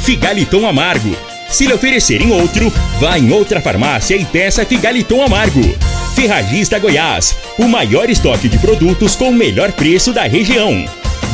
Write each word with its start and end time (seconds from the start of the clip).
Figaliton 0.00 0.66
Amargo. 0.66 1.14
Se 1.48 1.66
lhe 1.66 1.72
oferecerem 1.72 2.30
outro, 2.32 2.72
vá 2.98 3.18
em 3.18 3.32
outra 3.32 3.60
farmácia 3.60 4.16
e 4.16 4.24
peça 4.24 4.64
Figaliton 4.64 5.22
Amargo. 5.22 5.62
Ferragista 6.14 6.78
Goiás, 6.78 7.36
o 7.58 7.66
maior 7.66 8.08
estoque 8.08 8.48
de 8.48 8.58
produtos 8.58 9.14
com 9.16 9.30
o 9.30 9.34
melhor 9.34 9.72
preço 9.72 10.12
da 10.12 10.22
região. 10.22 10.84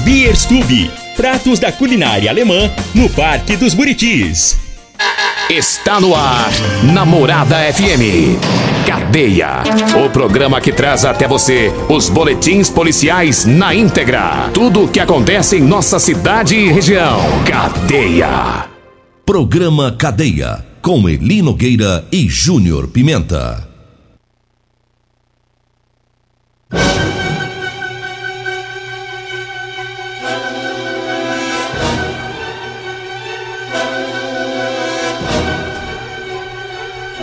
Bierstube, 0.05 0.91
pratos 1.16 1.59
da 1.59 1.73
culinária 1.73 2.30
alemã 2.30 2.71
no 2.95 3.09
Parque 3.10 3.57
dos 3.57 3.74
Buritis. 3.74 4.59
Está 5.51 6.01
no 6.01 6.15
ar, 6.15 6.51
Namorada 6.83 7.57
FM. 7.73 8.76
Cadeia. 8.87 9.65
O 10.05 10.09
programa 10.09 10.61
que 10.61 10.73
traz 10.73 11.05
até 11.05 11.27
você 11.27 11.73
os 11.89 12.09
boletins 12.09 12.71
policiais 12.71 13.45
na 13.45 13.75
íntegra. 13.75 14.49
Tudo 14.55 14.85
o 14.85 14.89
que 14.89 15.01
acontece 15.01 15.57
em 15.57 15.61
nossa 15.61 15.99
cidade 15.99 16.55
e 16.55 16.71
região. 16.71 17.21
Cadeia. 17.45 18.67
Programa 19.25 19.91
Cadeia. 19.91 20.65
Com 20.80 21.09
Eli 21.09 21.43
Nogueira 21.43 22.07
e 22.13 22.29
Júnior 22.29 22.87
Pimenta. 22.87 23.66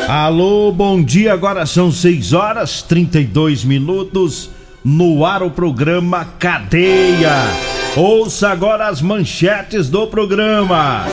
Alô, 0.08 0.72
bom 0.72 1.02
dia. 1.02 1.34
Agora 1.34 1.66
são 1.66 1.92
6 1.92 2.34
horas 2.34 2.82
32 2.82 3.64
minutos. 3.64 4.50
No 4.84 5.26
ar 5.26 5.42
o 5.42 5.50
programa 5.50 6.26
Cadeia. 6.38 7.32
Ouça 7.96 8.50
agora 8.50 8.88
as 8.88 9.02
manchetes 9.02 9.90
do 9.90 10.06
programa. 10.08 11.06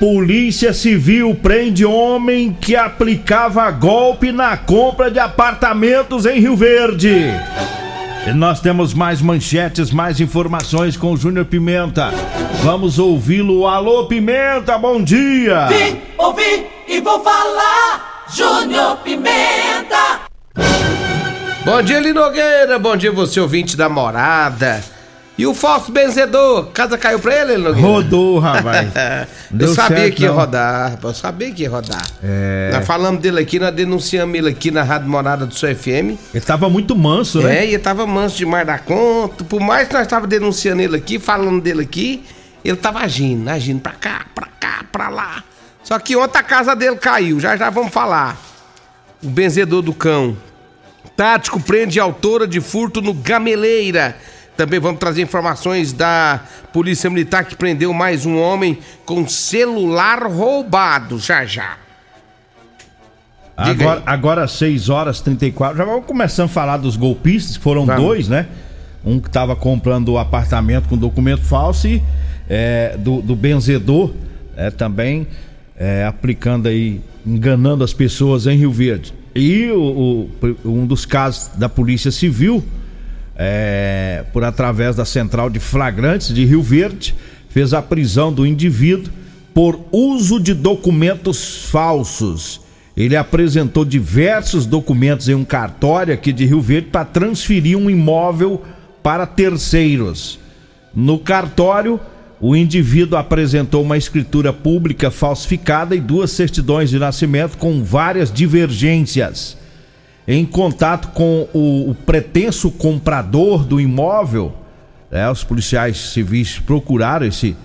Polícia 0.00 0.72
Civil 0.72 1.34
prende 1.34 1.84
homem 1.84 2.56
que 2.58 2.74
aplicava 2.74 3.70
golpe 3.70 4.32
na 4.32 4.56
compra 4.56 5.10
de 5.10 5.18
apartamentos 5.18 6.24
em 6.24 6.40
Rio 6.40 6.56
Verde. 6.56 7.32
E 8.26 8.32
nós 8.32 8.60
temos 8.60 8.94
mais 8.94 9.20
manchetes, 9.20 9.90
mais 9.90 10.20
informações 10.20 10.96
com 10.96 11.12
o 11.12 11.16
Júnior 11.16 11.44
Pimenta. 11.44 12.10
Vamos 12.62 12.98
ouvi-lo. 12.98 13.66
Alô, 13.66 14.06
Pimenta, 14.06 14.78
bom 14.78 15.02
dia! 15.02 15.66
Vim, 15.66 15.98
ouvi 16.16 16.73
e 16.86 17.00
vou 17.00 17.22
falar, 17.22 18.24
Júnior 18.34 18.96
Pimenta! 18.98 20.20
Bom 21.64 21.82
dia, 21.82 21.98
Linogueira. 21.98 22.78
Bom 22.78 22.96
dia, 22.96 23.10
você 23.10 23.40
ouvinte 23.40 23.76
da 23.76 23.88
morada. 23.88 24.84
E 25.36 25.46
o 25.46 25.54
falso 25.54 25.90
benzedor, 25.90 26.66
casa 26.66 26.96
caiu 26.96 27.18
pra 27.18 27.34
ele, 27.34 27.56
Linogueira? 27.56 27.88
Rodou, 27.88 28.38
rapaz. 28.38 28.88
Eu 29.58 29.74
sabia 29.74 29.96
certo, 29.98 30.14
que 30.14 30.22
ia 30.22 30.28
não. 30.28 30.36
rodar, 30.36 30.90
rapaz. 30.92 31.04
Eu 31.04 31.14
sabia 31.14 31.50
que 31.50 31.62
ia 31.62 31.70
rodar. 31.70 32.06
É. 32.22 32.70
Nós 32.72 32.86
falamos 32.86 33.20
dele 33.20 33.40
aqui, 33.40 33.58
nós 33.58 33.74
denunciamos 33.74 34.36
ele 34.38 34.50
aqui 34.50 34.70
na 34.70 34.82
Rádio 34.82 35.08
Morada 35.08 35.46
do 35.46 35.54
seu 35.54 35.74
FM. 35.74 36.18
Ele 36.32 36.44
tava 36.44 36.68
muito 36.68 36.94
manso, 36.94 37.40
né? 37.40 37.60
É, 37.60 37.66
e 37.66 37.68
ele 37.70 37.78
tava 37.78 38.06
manso 38.06 38.36
demais 38.36 38.66
da 38.66 38.78
conta. 38.78 39.42
Por 39.42 39.60
mais 39.60 39.88
que 39.88 39.94
nós 39.94 40.06
tava 40.06 40.26
denunciando 40.26 40.82
ele 40.82 40.96
aqui, 40.96 41.18
falando 41.18 41.60
dele 41.60 41.82
aqui, 41.82 42.24
ele 42.64 42.76
tava 42.76 43.00
agindo, 43.00 43.48
agindo 43.48 43.80
pra 43.80 43.92
cá, 43.92 44.26
pra 44.34 44.46
cá, 44.60 44.84
pra 44.92 45.08
lá. 45.08 45.42
Só 45.84 45.98
que 45.98 46.16
ontem 46.16 46.38
a 46.38 46.42
casa 46.42 46.74
dele 46.74 46.96
caiu, 46.96 47.38
já 47.38 47.56
já 47.56 47.68
vamos 47.68 47.92
falar. 47.92 48.36
O 49.22 49.28
benzedor 49.28 49.82
do 49.82 49.92
cão. 49.92 50.36
Tático 51.14 51.60
prende 51.60 52.00
autora 52.00 52.48
de 52.48 52.60
furto 52.60 53.00
no 53.00 53.12
Gameleira. 53.12 54.16
Também 54.56 54.80
vamos 54.80 54.98
trazer 54.98 55.22
informações 55.22 55.92
da 55.92 56.40
Polícia 56.72 57.10
Militar 57.10 57.44
que 57.44 57.54
prendeu 57.54 57.92
mais 57.92 58.24
um 58.24 58.38
homem 58.38 58.78
com 59.04 59.28
celular 59.28 60.24
roubado, 60.26 61.18
já 61.18 61.44
já. 61.44 61.76
Diga 63.64 63.84
Agora, 63.84 64.00
aí. 64.00 64.02
agora 64.06 64.48
6 64.48 64.88
horas 64.88 65.20
34. 65.20 65.76
Já 65.76 65.84
vamos 65.84 66.06
começando 66.06 66.46
a 66.46 66.52
falar 66.52 66.78
dos 66.78 66.96
golpistas, 66.96 67.56
que 67.56 67.62
foram 67.62 67.84
dois, 67.84 68.28
né? 68.28 68.46
Um 69.04 69.20
que 69.20 69.28
tava 69.28 69.54
comprando 69.54 70.08
o 70.08 70.18
apartamento 70.18 70.88
com 70.88 70.96
documento 70.96 71.42
falso 71.42 71.86
e 71.86 72.02
é, 72.48 72.96
do, 72.98 73.20
do 73.20 73.36
benzedor 73.36 74.12
é, 74.56 74.70
também 74.70 75.26
é, 75.76 76.04
aplicando 76.04 76.68
aí, 76.68 77.00
enganando 77.26 77.82
as 77.84 77.92
pessoas 77.92 78.46
em 78.46 78.56
Rio 78.56 78.70
Verde. 78.72 79.12
E 79.34 79.68
o, 79.70 80.28
o- 80.42 80.56
um 80.64 80.86
dos 80.86 81.04
casos 81.04 81.50
da 81.56 81.68
Polícia 81.68 82.10
Civil, 82.10 82.62
é, 83.36 84.24
por 84.32 84.44
através 84.44 84.94
da 84.96 85.04
Central 85.04 85.50
de 85.50 85.58
Flagrantes 85.58 86.32
de 86.34 86.44
Rio 86.44 86.62
Verde, 86.62 87.14
fez 87.48 87.74
a 87.74 87.82
prisão 87.82 88.32
do 88.32 88.46
indivíduo 88.46 89.12
por 89.52 89.80
uso 89.92 90.40
de 90.40 90.54
documentos 90.54 91.64
falsos. 91.70 92.60
Ele 92.96 93.16
apresentou 93.16 93.84
diversos 93.84 94.66
documentos 94.66 95.28
em 95.28 95.34
um 95.34 95.44
cartório 95.44 96.14
aqui 96.14 96.32
de 96.32 96.44
Rio 96.44 96.60
Verde 96.60 96.88
para 96.92 97.04
transferir 97.04 97.76
um 97.76 97.90
imóvel 97.90 98.62
para 99.02 99.26
terceiros. 99.26 100.38
No 100.94 101.18
cartório, 101.18 101.98
o 102.40 102.54
indivíduo 102.56 103.18
apresentou 103.18 103.82
uma 103.82 103.96
escritura 103.96 104.52
pública 104.52 105.10
falsificada 105.10 105.94
e 105.94 106.00
duas 106.00 106.30
certidões 106.30 106.90
de 106.90 106.98
nascimento 106.98 107.56
com 107.56 107.82
várias 107.82 108.32
divergências. 108.32 109.56
Em 110.26 110.44
contato 110.44 111.08
com 111.08 111.48
o, 111.52 111.90
o 111.90 111.94
pretenso 111.94 112.70
comprador 112.70 113.64
do 113.64 113.80
imóvel, 113.80 114.54
né, 115.10 115.30
os 115.30 115.44
policiais 115.44 115.96
civis 115.96 116.58
procuraram 116.58 117.26
esse 117.26 117.56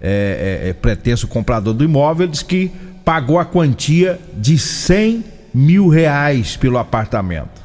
é, 0.00 0.60
é, 0.64 0.68
é, 0.68 0.72
pretenso 0.72 1.26
comprador 1.26 1.72
do 1.72 1.84
imóvel, 1.84 2.26
diz 2.26 2.42
que 2.42 2.70
pagou 3.04 3.38
a 3.38 3.44
quantia 3.44 4.20
de 4.36 4.58
100 4.58 5.24
mil 5.54 5.88
reais 5.88 6.56
pelo 6.56 6.78
apartamento. 6.78 7.62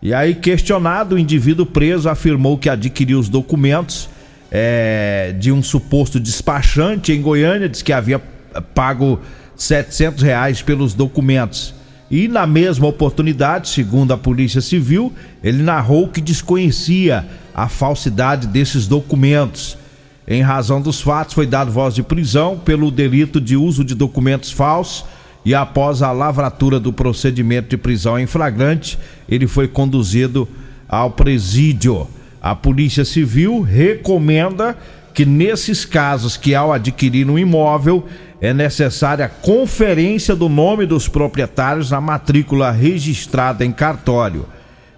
E 0.00 0.14
aí, 0.14 0.34
questionado, 0.34 1.16
o 1.16 1.18
indivíduo 1.18 1.66
preso 1.66 2.08
afirmou 2.08 2.56
que 2.56 2.70
adquiriu 2.70 3.18
os 3.18 3.28
documentos 3.28 4.08
é, 4.50 5.34
de 5.38 5.52
um 5.52 5.62
suposto 5.62 6.18
despachante 6.18 7.12
em 7.12 7.20
Goiânia, 7.20 7.68
diz 7.68 7.82
que 7.82 7.92
havia 7.92 8.20
pago 8.74 9.20
700 9.56 10.22
reais 10.22 10.62
pelos 10.62 10.94
documentos. 10.94 11.74
E 12.10 12.26
na 12.26 12.46
mesma 12.46 12.86
oportunidade, 12.86 13.68
segundo 13.68 14.12
a 14.12 14.18
Polícia 14.18 14.60
Civil, 14.60 15.12
ele 15.42 15.62
narrou 15.62 16.08
que 16.08 16.20
desconhecia 16.20 17.26
a 17.54 17.68
falsidade 17.68 18.46
desses 18.46 18.86
documentos. 18.86 19.76
Em 20.26 20.40
razão 20.42 20.80
dos 20.80 21.00
fatos, 21.00 21.34
foi 21.34 21.46
dado 21.46 21.70
voz 21.70 21.94
de 21.94 22.02
prisão 22.02 22.58
pelo 22.58 22.90
delito 22.90 23.40
de 23.40 23.56
uso 23.56 23.84
de 23.84 23.94
documentos 23.94 24.50
falsos 24.50 25.04
e 25.44 25.54
após 25.54 26.02
a 26.02 26.12
lavratura 26.12 26.78
do 26.78 26.92
procedimento 26.92 27.70
de 27.70 27.76
prisão 27.76 28.18
em 28.18 28.26
flagrante, 28.26 28.98
ele 29.28 29.46
foi 29.46 29.66
conduzido 29.66 30.48
ao 30.88 31.12
presídio. 31.12 32.06
A 32.40 32.54
Polícia 32.54 33.04
Civil 33.04 33.60
recomenda 33.60 34.76
que 35.12 35.26
nesses 35.26 35.84
casos 35.84 36.36
que 36.36 36.54
ao 36.54 36.72
adquirir 36.72 37.28
um 37.28 37.38
imóvel 37.38 38.06
é 38.40 38.54
necessária 38.54 39.24
a 39.24 39.28
conferência 39.28 40.36
do 40.36 40.48
nome 40.48 40.86
dos 40.86 41.08
proprietários 41.08 41.90
na 41.90 42.00
matrícula 42.00 42.70
registrada 42.70 43.64
em 43.64 43.72
cartório 43.72 44.46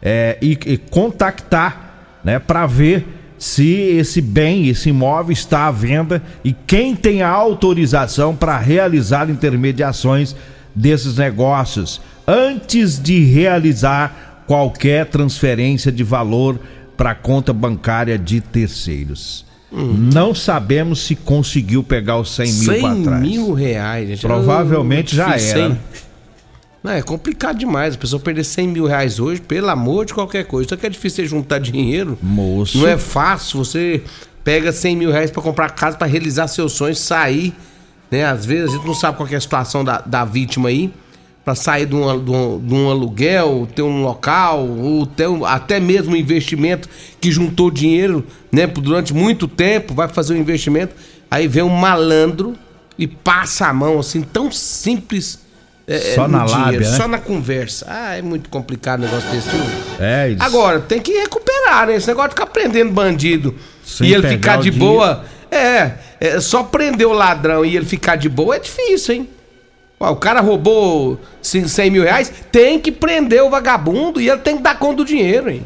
é, 0.03 0.37
e, 0.43 0.59
e 0.67 0.77
contactar 0.77 2.19
né, 2.23 2.39
para 2.39 2.67
ver 2.67 3.07
se 3.39 3.67
esse 3.67 4.21
bem, 4.21 4.69
esse 4.69 4.91
imóvel 4.91 5.33
está 5.33 5.67
à 5.67 5.71
venda 5.71 6.23
e 6.45 6.53
quem 6.53 6.95
tem 6.95 7.23
a 7.23 7.31
autorização 7.31 8.37
para 8.37 8.59
realizar 8.59 9.31
intermediações 9.31 10.37
desses 10.75 11.17
negócios 11.17 12.03
antes 12.27 13.03
de 13.03 13.25
realizar 13.25 14.45
qualquer 14.47 15.07
transferência 15.07 15.91
de 15.91 16.05
valor 16.05 16.61
para 17.01 17.15
conta 17.15 17.51
bancária 17.51 18.19
de 18.19 18.43
terceiros. 18.43 19.47
Não 19.73 20.35
sabemos 20.35 21.01
se 21.07 21.17
conseguiu 21.17 21.83
pegar 21.83 22.19
os 22.19 22.35
100 22.35 22.53
mil 22.53 22.73
100 22.73 22.81
para 22.83 23.03
trás. 23.03 23.23
mil 23.23 23.53
reais, 23.55 24.09
gente. 24.11 24.21
Provavelmente 24.21 25.17
já 25.17 25.35
era, 25.35 25.71
né? 25.71 25.79
Não, 26.83 26.93
é 26.93 27.01
complicado 27.01 27.57
demais. 27.57 27.95
A 27.95 27.99
pessoa 27.99 28.21
perder 28.21 28.45
100 28.45 28.69
mil 28.69 28.85
reais 28.85 29.19
hoje, 29.19 29.41
pelo 29.41 29.71
amor 29.71 30.05
de 30.05 30.13
qualquer 30.13 30.45
coisa. 30.45 30.69
Só 30.69 30.77
que 30.77 30.85
é 30.85 30.91
difícil 30.91 31.25
você 31.25 31.31
juntar 31.31 31.59
dinheiro. 31.59 32.19
Moço. 32.21 32.77
Não 32.77 32.87
é 32.87 32.99
fácil. 32.99 33.65
Você 33.65 34.03
pega 34.45 34.71
100 34.71 34.97
mil 34.97 35.11
reais 35.11 35.31
pra 35.31 35.43
comprar 35.43 35.71
casa, 35.71 35.97
pra 35.97 36.07
realizar 36.07 36.49
seus 36.49 36.73
sonhos, 36.73 36.99
sair 36.99 37.55
né? 38.11 38.25
Às 38.25 38.45
vezes 38.45 38.71
a 38.71 38.77
gente 38.77 38.87
não 38.87 38.95
sabe 38.95 39.17
qual 39.17 39.29
é 39.29 39.37
a 39.37 39.41
situação 39.41 39.85
da, 39.85 40.01
da 40.01 40.25
vítima 40.25 40.69
aí, 40.69 40.93
para 41.51 41.55
sair 41.57 41.87
de 41.87 41.97
um, 41.97 42.25
de, 42.25 42.31
um, 42.31 42.59
de 42.61 42.75
um, 42.75 42.91
aluguel, 42.91 43.69
ter 43.75 43.83
um 43.83 44.03
local, 44.03 44.69
ou 44.69 45.05
ter 45.05 45.29
um, 45.29 45.45
até 45.45 45.81
mesmo 45.81 46.13
um 46.13 46.17
investimento 46.17 46.89
que 47.21 47.31
juntou 47.33 47.71
dinheiro, 47.71 48.25
né? 48.53 48.67
Durante 48.69 49.13
muito 49.13 49.49
tempo, 49.49 49.93
vai 49.93 50.07
fazer 50.07 50.35
um 50.35 50.37
investimento, 50.37 50.95
aí 51.29 51.49
vem 51.49 51.65
um 51.65 51.69
malandro 51.69 52.55
e 52.97 53.07
passa 53.07 53.67
a 53.67 53.73
mão, 53.73 53.99
assim, 53.99 54.23
tão 54.23 54.53
simples. 54.53 55.41
É, 55.89 56.15
só 56.15 56.29
na 56.29 56.45
dinheiro, 56.45 56.63
lábia, 56.63 56.81
né? 56.81 56.97
Só 56.97 57.09
na 57.09 57.19
conversa. 57.19 57.87
Ah, 57.89 58.17
é 58.17 58.23
muito 58.23 58.49
complicado 58.49 59.01
o 59.01 59.03
negócio 59.07 59.29
desse. 59.31 59.49
Viu? 59.49 59.61
É, 59.99 60.31
isso. 60.31 60.43
Agora, 60.43 60.79
tem 60.79 61.01
que 61.01 61.11
recuperar, 61.19 61.89
né? 61.89 61.97
Esse 61.97 62.07
negócio 62.07 62.29
de 62.29 62.35
ficar 62.37 62.47
prendendo 62.47 62.93
bandido 62.93 63.57
Sem 63.85 64.07
e 64.07 64.15
ele 64.15 64.29
ficar 64.29 64.59
de 64.59 64.71
boa. 64.71 65.25
É, 65.51 65.95
é, 66.21 66.41
só 66.41 66.63
prender 66.63 67.09
o 67.09 67.13
ladrão 67.13 67.65
e 67.65 67.77
ele 67.77 67.87
ficar 67.87 68.15
de 68.15 68.29
boa 68.29 68.55
é 68.55 68.61
difícil, 68.61 69.17
hein? 69.17 69.29
O 70.09 70.17
cara 70.17 70.41
roubou 70.41 71.21
100 71.43 71.91
mil 71.91 72.03
reais, 72.03 72.33
tem 72.51 72.81
que 72.81 72.91
prender 72.91 73.43
o 73.43 73.51
vagabundo 73.51 74.19
e 74.19 74.31
ele 74.31 74.41
tem 74.41 74.57
que 74.57 74.63
dar 74.63 74.79
conta 74.79 74.97
do 74.97 75.05
dinheiro, 75.05 75.51
hein? 75.51 75.63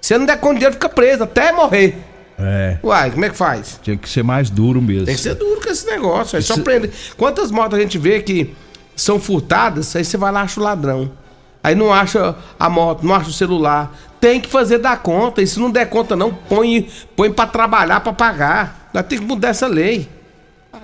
Se 0.00 0.14
ele 0.14 0.20
não 0.20 0.26
der 0.26 0.38
conta 0.38 0.54
do 0.54 0.58
dinheiro, 0.58 0.74
fica 0.74 0.88
preso 0.88 1.24
até 1.24 1.50
morrer. 1.50 1.96
É. 2.38 2.78
Uai, 2.82 3.10
como 3.10 3.24
é 3.24 3.30
que 3.30 3.36
faz? 3.36 3.80
Tinha 3.82 3.96
que 3.96 4.08
ser 4.08 4.22
mais 4.22 4.50
duro 4.50 4.80
mesmo. 4.80 5.06
Tem 5.06 5.14
que 5.14 5.20
ser 5.20 5.34
duro 5.34 5.60
com 5.60 5.68
esse 5.68 5.84
negócio. 5.86 6.38
É 6.38 6.40
só 6.40 6.56
prender. 6.58 6.90
Quantas 7.16 7.50
motos 7.50 7.78
a 7.78 7.82
gente 7.82 7.98
vê 7.98 8.22
que 8.22 8.54
são 8.94 9.18
furtadas, 9.18 9.94
aí 9.96 10.04
você 10.04 10.16
vai 10.16 10.30
lá 10.30 10.40
e 10.40 10.44
acha 10.44 10.60
o 10.60 10.62
ladrão. 10.62 11.10
Aí 11.62 11.74
não 11.74 11.92
acha 11.92 12.34
a 12.58 12.68
moto, 12.68 13.04
não 13.04 13.14
acha 13.14 13.30
o 13.30 13.32
celular. 13.32 13.96
Tem 14.20 14.40
que 14.40 14.48
fazer 14.48 14.78
dar 14.78 15.00
conta. 15.02 15.42
E 15.42 15.46
se 15.46 15.58
não 15.60 15.70
der 15.70 15.88
conta, 15.88 16.16
não, 16.16 16.32
põe, 16.32 16.88
põe 17.16 17.32
para 17.32 17.48
trabalhar, 17.48 18.00
para 18.00 18.12
pagar. 18.12 18.90
Nós 18.92 19.04
temos 19.06 19.24
que 19.24 19.28
mudar 19.32 19.48
essa 19.48 19.66
lei. 19.66 20.08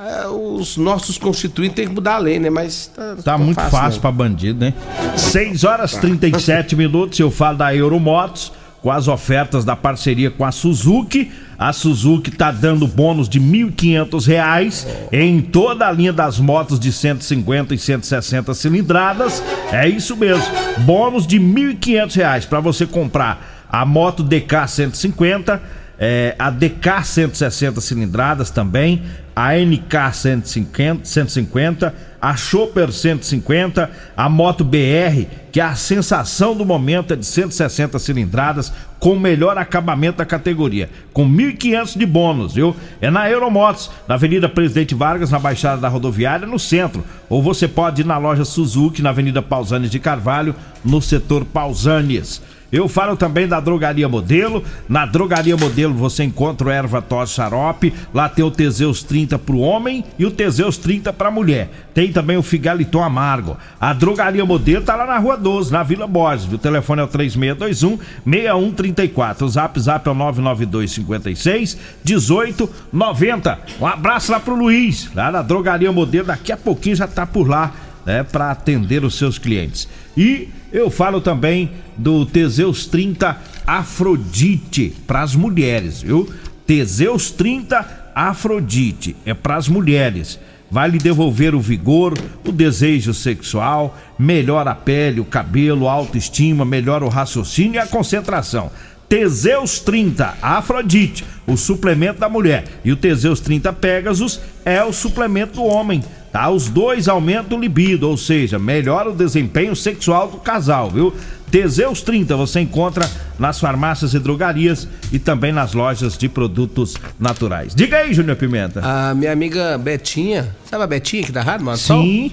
É, 0.00 0.28
os 0.28 0.76
nossos 0.76 1.18
constituintes 1.18 1.74
têm 1.74 1.88
que 1.88 1.92
mudar 1.92 2.14
a 2.14 2.18
lei, 2.18 2.38
né? 2.38 2.48
Mas 2.48 2.86
tá, 2.94 3.16
tá 3.16 3.36
muito 3.36 3.56
fácil, 3.56 3.70
fácil 3.70 4.00
para 4.00 4.12
bandido, 4.12 4.60
né? 4.60 4.72
6 5.16 5.64
horas 5.64 5.92
e 5.94 6.00
37 6.00 6.76
minutos. 6.76 7.18
Eu 7.18 7.32
falo 7.32 7.58
da 7.58 7.74
Euromotos 7.74 8.52
com 8.80 8.92
as 8.92 9.08
ofertas 9.08 9.64
da 9.64 9.74
parceria 9.74 10.30
com 10.30 10.44
a 10.44 10.52
Suzuki. 10.52 11.32
A 11.58 11.72
Suzuki 11.72 12.30
está 12.30 12.52
dando 12.52 12.86
bônus 12.86 13.28
de 13.28 13.40
R$ 13.40 13.70
1.500 13.72 14.86
em 15.10 15.40
toda 15.40 15.88
a 15.88 15.90
linha 15.90 16.12
das 16.12 16.38
motos 16.38 16.78
de 16.78 16.92
150 16.92 17.74
e 17.74 17.78
160 17.78 18.54
cilindradas. 18.54 19.42
É 19.72 19.88
isso 19.88 20.16
mesmo, 20.16 20.46
bônus 20.78 21.26
de 21.26 21.38
R$ 21.38 21.74
1.500 21.74 22.46
para 22.46 22.60
você 22.60 22.86
comprar 22.86 23.66
a 23.68 23.84
moto 23.84 24.22
DK 24.22 24.68
150, 24.68 25.60
é, 25.98 26.34
a 26.38 26.50
DK 26.50 27.04
160 27.04 27.80
cilindradas 27.80 28.50
também, 28.50 29.02
a 29.34 29.54
NK 29.54 30.14
150, 30.14 31.04
150 31.04 32.08
a 32.20 32.36
Chopper 32.36 32.90
150, 32.90 33.90
a 34.16 34.28
Moto 34.28 34.64
BR, 34.64 35.26
que 35.52 35.60
é 35.60 35.64
a 35.64 35.74
sensação 35.76 36.56
do 36.56 36.64
momento 36.64 37.12
é 37.12 37.16
de 37.16 37.24
160 37.24 37.98
cilindradas, 37.98 38.72
com 38.98 39.12
o 39.12 39.20
melhor 39.20 39.56
acabamento 39.56 40.18
da 40.18 40.24
categoria, 40.24 40.90
com 41.12 41.28
1.500 41.28 41.96
de 41.96 42.04
bônus, 42.04 42.54
viu? 42.54 42.74
É 43.00 43.10
na 43.10 43.30
Euromotos, 43.30 43.90
na 44.08 44.16
Avenida 44.16 44.48
Presidente 44.48 44.94
Vargas, 44.94 45.30
na 45.30 45.38
Baixada 45.38 45.80
da 45.80 45.88
Rodoviária, 45.88 46.46
no 46.46 46.58
centro. 46.58 47.04
Ou 47.28 47.40
você 47.40 47.68
pode 47.68 48.02
ir 48.02 48.04
na 48.04 48.18
loja 48.18 48.44
Suzuki, 48.44 49.00
na 49.00 49.10
Avenida 49.10 49.40
Pausanes 49.40 49.90
de 49.90 50.00
Carvalho, 50.00 50.54
no 50.84 51.00
setor 51.00 51.44
Pausanes. 51.44 52.42
Eu 52.70 52.86
falo 52.86 53.16
também 53.16 53.48
da 53.48 53.60
Drogaria 53.60 54.08
Modelo. 54.08 54.62
Na 54.88 55.06
Drogaria 55.06 55.56
Modelo 55.56 55.94
você 55.94 56.24
encontra 56.24 56.68
o 56.68 56.70
erva 56.70 57.00
tos 57.00 57.30
xarope. 57.30 57.94
Lá 58.12 58.28
tem 58.28 58.44
o 58.44 58.50
Teseus 58.50 59.02
30 59.02 59.38
para 59.38 59.54
o 59.54 59.60
homem 59.60 60.04
e 60.18 60.26
o 60.26 60.30
Teseus 60.30 60.76
30 60.76 61.12
para 61.12 61.28
a 61.28 61.30
mulher. 61.30 61.70
Tem 61.94 62.12
também 62.12 62.36
o 62.36 62.42
Figaliton 62.42 63.02
Amargo. 63.02 63.56
A 63.80 63.92
Drogaria 63.94 64.44
Modelo 64.44 64.84
tá 64.84 64.94
lá 64.94 65.06
na 65.06 65.18
Rua 65.18 65.36
12, 65.36 65.72
na 65.72 65.82
Vila 65.82 66.06
Borges. 66.06 66.52
O 66.52 66.58
telefone 66.58 67.00
é 67.00 67.04
o 67.04 67.08
3621 67.08 67.98
6134. 68.24 69.46
O 69.46 69.48
Zap 69.48 69.80
Zap 69.80 70.06
é 70.06 70.10
o 70.10 70.14
992 70.14 70.92
56 70.92 71.78
1890. 72.04 73.58
Um 73.80 73.86
abraço 73.86 74.30
lá 74.30 74.40
pro 74.40 74.54
Luiz, 74.54 75.10
lá 75.14 75.32
na 75.32 75.40
Drogaria 75.40 75.90
Modelo. 75.90 76.26
Daqui 76.26 76.52
a 76.52 76.56
pouquinho 76.56 76.96
já 76.96 77.06
tá 77.06 77.24
por 77.24 77.48
lá, 77.48 77.72
né, 78.08 78.22
para 78.22 78.50
atender 78.50 79.04
os 79.04 79.18
seus 79.18 79.38
clientes. 79.38 79.86
E 80.16 80.48
eu 80.72 80.90
falo 80.90 81.20
também 81.20 81.72
do 81.94 82.24
Teseus 82.24 82.86
30 82.86 83.36
Afrodite 83.66 84.94
para 85.06 85.20
as 85.20 85.34
mulheres, 85.34 86.00
viu? 86.00 86.26
Teseus 86.66 87.30
30 87.30 88.12
Afrodite 88.14 89.14
é 89.26 89.34
para 89.34 89.56
as 89.56 89.68
mulheres. 89.68 90.40
Vai 90.70 90.88
lhe 90.88 90.96
devolver 90.96 91.54
o 91.54 91.60
vigor, 91.60 92.14
o 92.46 92.50
desejo 92.50 93.12
sexual, 93.12 93.98
melhora 94.18 94.70
a 94.70 94.74
pele, 94.74 95.20
o 95.20 95.24
cabelo, 95.26 95.86
a 95.86 95.92
autoestima, 95.92 96.64
melhora 96.64 97.04
o 97.04 97.10
raciocínio 97.10 97.74
e 97.74 97.78
a 97.78 97.86
concentração. 97.86 98.70
Teseus 99.06 99.80
30 99.80 100.38
Afrodite, 100.40 101.26
o 101.46 101.58
suplemento 101.58 102.20
da 102.20 102.28
mulher, 102.28 102.64
e 102.82 102.90
o 102.90 102.96
Teseus 102.96 103.40
30 103.40 103.70
Pegasus 103.74 104.40
é 104.64 104.82
o 104.82 104.94
suplemento 104.94 105.54
do 105.54 105.64
homem 105.64 106.02
tá? 106.32 106.48
Os 106.50 106.68
dois 106.68 107.08
aumentam 107.08 107.58
o 107.58 107.60
libido, 107.60 108.08
ou 108.08 108.16
seja, 108.16 108.58
melhora 108.58 109.10
o 109.10 109.14
desempenho 109.14 109.74
sexual 109.74 110.28
do 110.28 110.38
casal, 110.38 110.90
viu? 110.90 111.14
Teseus 111.50 112.02
30 112.02 112.36
você 112.36 112.60
encontra 112.60 113.10
nas 113.38 113.58
farmácias 113.58 114.12
e 114.12 114.18
drogarias 114.18 114.86
e 115.10 115.18
também 115.18 115.52
nas 115.52 115.72
lojas 115.72 116.16
de 116.18 116.28
produtos 116.28 116.94
naturais. 117.18 117.74
Diga 117.74 117.98
aí, 117.98 118.12
Júnior 118.12 118.36
Pimenta. 118.36 118.80
A 118.84 119.14
minha 119.14 119.32
amiga 119.32 119.78
Betinha, 119.78 120.54
sabe 120.64 120.84
a 120.84 120.86
Betinha 120.86 121.24
que 121.24 121.32
da 121.32 121.42
rádio, 121.42 121.64
mano? 121.66 121.78
Sim. 121.78 122.32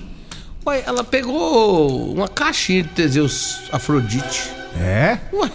Ué, 0.68 0.84
ela 0.86 1.04
pegou 1.04 2.12
uma 2.14 2.28
caixinha 2.28 2.84
de 2.84 2.90
Teseus 2.90 3.62
Afrodite. 3.72 4.52
É? 4.78 5.20
Ué, 5.32 5.50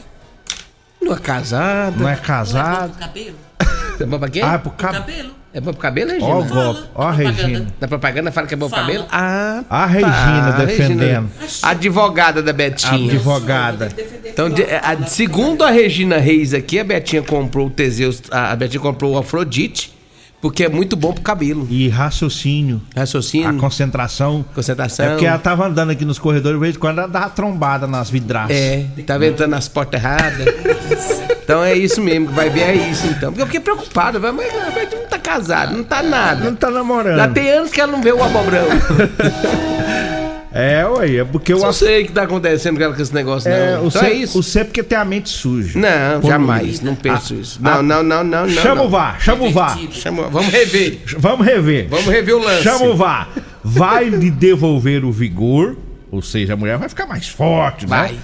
não 1.02 1.12
é 1.12 1.18
casada. 1.18 1.96
Não 1.96 2.08
é 2.08 2.16
casada. 2.16 2.88
Não 2.88 2.96
é 2.96 3.00
cabelo? 3.00 3.36
É 4.00 4.06
bom 4.06 4.18
pra 4.18 4.30
quê? 4.30 4.40
Ah, 4.42 4.54
é 4.54 4.58
pro, 4.58 4.70
cab... 4.70 4.94
cabelo. 4.94 5.34
É 5.52 5.60
bom 5.60 5.72
pro 5.72 5.80
cabelo, 5.82 6.10
Regina? 6.12 6.28
Ó 6.32 6.40
o 6.40 6.44
golpe, 6.44 6.82
ó 6.94 7.02
a 7.08 7.10
Regina. 7.10 7.66
Na 7.80 7.88
propaganda 7.88 8.30
fala 8.30 8.46
que 8.46 8.54
é 8.54 8.56
bom 8.56 8.68
pro 8.68 8.78
cabelo? 8.78 9.04
Ah, 9.10 9.64
A 9.68 9.84
Regina 9.86 10.52
tá. 10.56 10.64
defendendo. 10.64 11.28
A 11.62 11.70
advogada 11.70 12.40
da 12.40 12.52
Betinha. 12.52 13.12
Advogada. 13.12 13.88
Então, 14.24 14.48
de- 14.48 14.62
a- 14.62 14.96
segundo 15.08 15.64
a 15.64 15.70
Regina 15.70 16.18
Reis 16.18 16.54
aqui, 16.54 16.78
a 16.78 16.84
Betinha 16.84 17.22
comprou 17.22 17.66
o 17.66 17.70
Teseus, 17.70 18.22
a 18.30 18.52
a 18.52 18.56
Betinha 18.56 18.80
comprou 18.80 19.14
o 19.14 19.18
Afrodite, 19.18 19.92
porque 20.40 20.64
é 20.64 20.68
muito 20.68 20.96
bom 20.96 21.12
pro 21.12 21.22
cabelo. 21.22 21.66
E 21.70 21.88
raciocínio. 21.88 22.80
Raciocínio, 22.96 23.48
A 23.48 23.52
concentração. 23.54 24.44
concentração. 24.54 25.06
É 25.06 25.08
porque 25.10 25.26
ela 25.26 25.38
tava 25.38 25.66
andando 25.66 25.90
aqui 25.90 26.04
nos 26.04 26.18
corredores, 26.18 26.58
de 26.58 26.60
vez 26.62 26.76
em 26.76 26.78
quando 26.78 26.98
ela 26.98 27.08
dava 27.08 27.30
trombada 27.30 27.86
nas 27.86 28.08
vidraças. 28.10 28.56
É, 28.56 28.86
tava 29.06 29.26
entrando 29.26 29.50
nas 29.50 29.68
portas 29.68 30.00
erradas. 30.02 30.46
então 31.44 31.62
é 31.62 31.74
isso 31.74 32.00
mesmo, 32.00 32.28
que 32.28 32.32
vai 32.34 32.48
ver 32.48 32.60
é 32.62 32.74
isso 32.90 33.06
então. 33.06 33.30
Porque 33.30 33.42
eu 33.42 33.46
fiquei 33.46 33.60
preocupado, 33.60 34.18
vai, 34.18 34.32
mas 34.32 34.52
a 34.54 34.70
Betinha 34.70 35.02
não 35.02 35.08
tá 35.08 35.18
casada, 35.18 35.72
não 35.72 35.84
tá 35.84 36.02
nada. 36.02 36.44
Não 36.44 36.54
tá 36.56 36.70
namorando. 36.70 37.16
Já 37.18 37.28
tem 37.28 37.50
anos 37.50 37.70
que 37.70 37.80
ela 37.80 37.92
não 37.92 38.02
vê 38.02 38.12
o 38.12 38.22
abobrão. 38.22 38.64
É, 40.52 40.84
ué, 40.84 41.16
é 41.18 41.24
porque 41.24 41.52
Eu 41.52 41.58
não 41.60 41.72
sei 41.72 42.02
o 42.02 42.06
que 42.06 42.12
tá 42.12 42.22
acontecendo 42.24 42.76
com 42.76 42.82
ela 42.82 42.94
com 42.94 43.00
esse 43.00 43.14
negócio, 43.14 43.48
É, 43.48 43.76
não. 43.76 43.84
o 43.84 43.86
Então 43.88 44.02
é 44.02 44.12
isso. 44.12 44.38
O 44.38 44.42
C 44.42 44.64
porque 44.64 44.82
tem 44.82 44.98
a 44.98 45.04
mente 45.04 45.28
suja. 45.28 45.78
Não, 45.78 46.28
jamais, 46.28 46.80
não 46.80 46.94
penso 46.96 47.34
isso. 47.34 47.60
Não, 47.62 47.82
não, 47.82 48.02
não, 48.02 48.24
não, 48.24 48.46
não. 48.46 48.48
Chama 48.48 48.82
o 48.82 48.88
VAR, 48.88 49.20
chama 49.20 49.44
o 49.44 49.50
VAR. 49.52 49.78
Chama, 49.92 50.24
vamos 50.28 50.52
rever. 50.52 50.98
Vamos 51.18 51.46
rever. 51.46 51.86
Vamos 51.88 52.06
rever 52.06 52.34
o 52.34 52.40
lance. 52.42 52.62
Chama 52.64 52.84
o 52.86 52.96
VAR. 52.96 53.28
Vai 53.62 54.08
lhe 54.08 54.30
devolver 54.30 55.04
o 55.04 55.12
vigor, 55.12 55.76
ou 56.10 56.20
seja, 56.20 56.54
a 56.54 56.56
mulher 56.56 56.78
vai 56.78 56.88
ficar 56.88 57.06
mais 57.06 57.28
forte, 57.28 57.82
né? 57.88 57.96
Vai. 57.96 58.14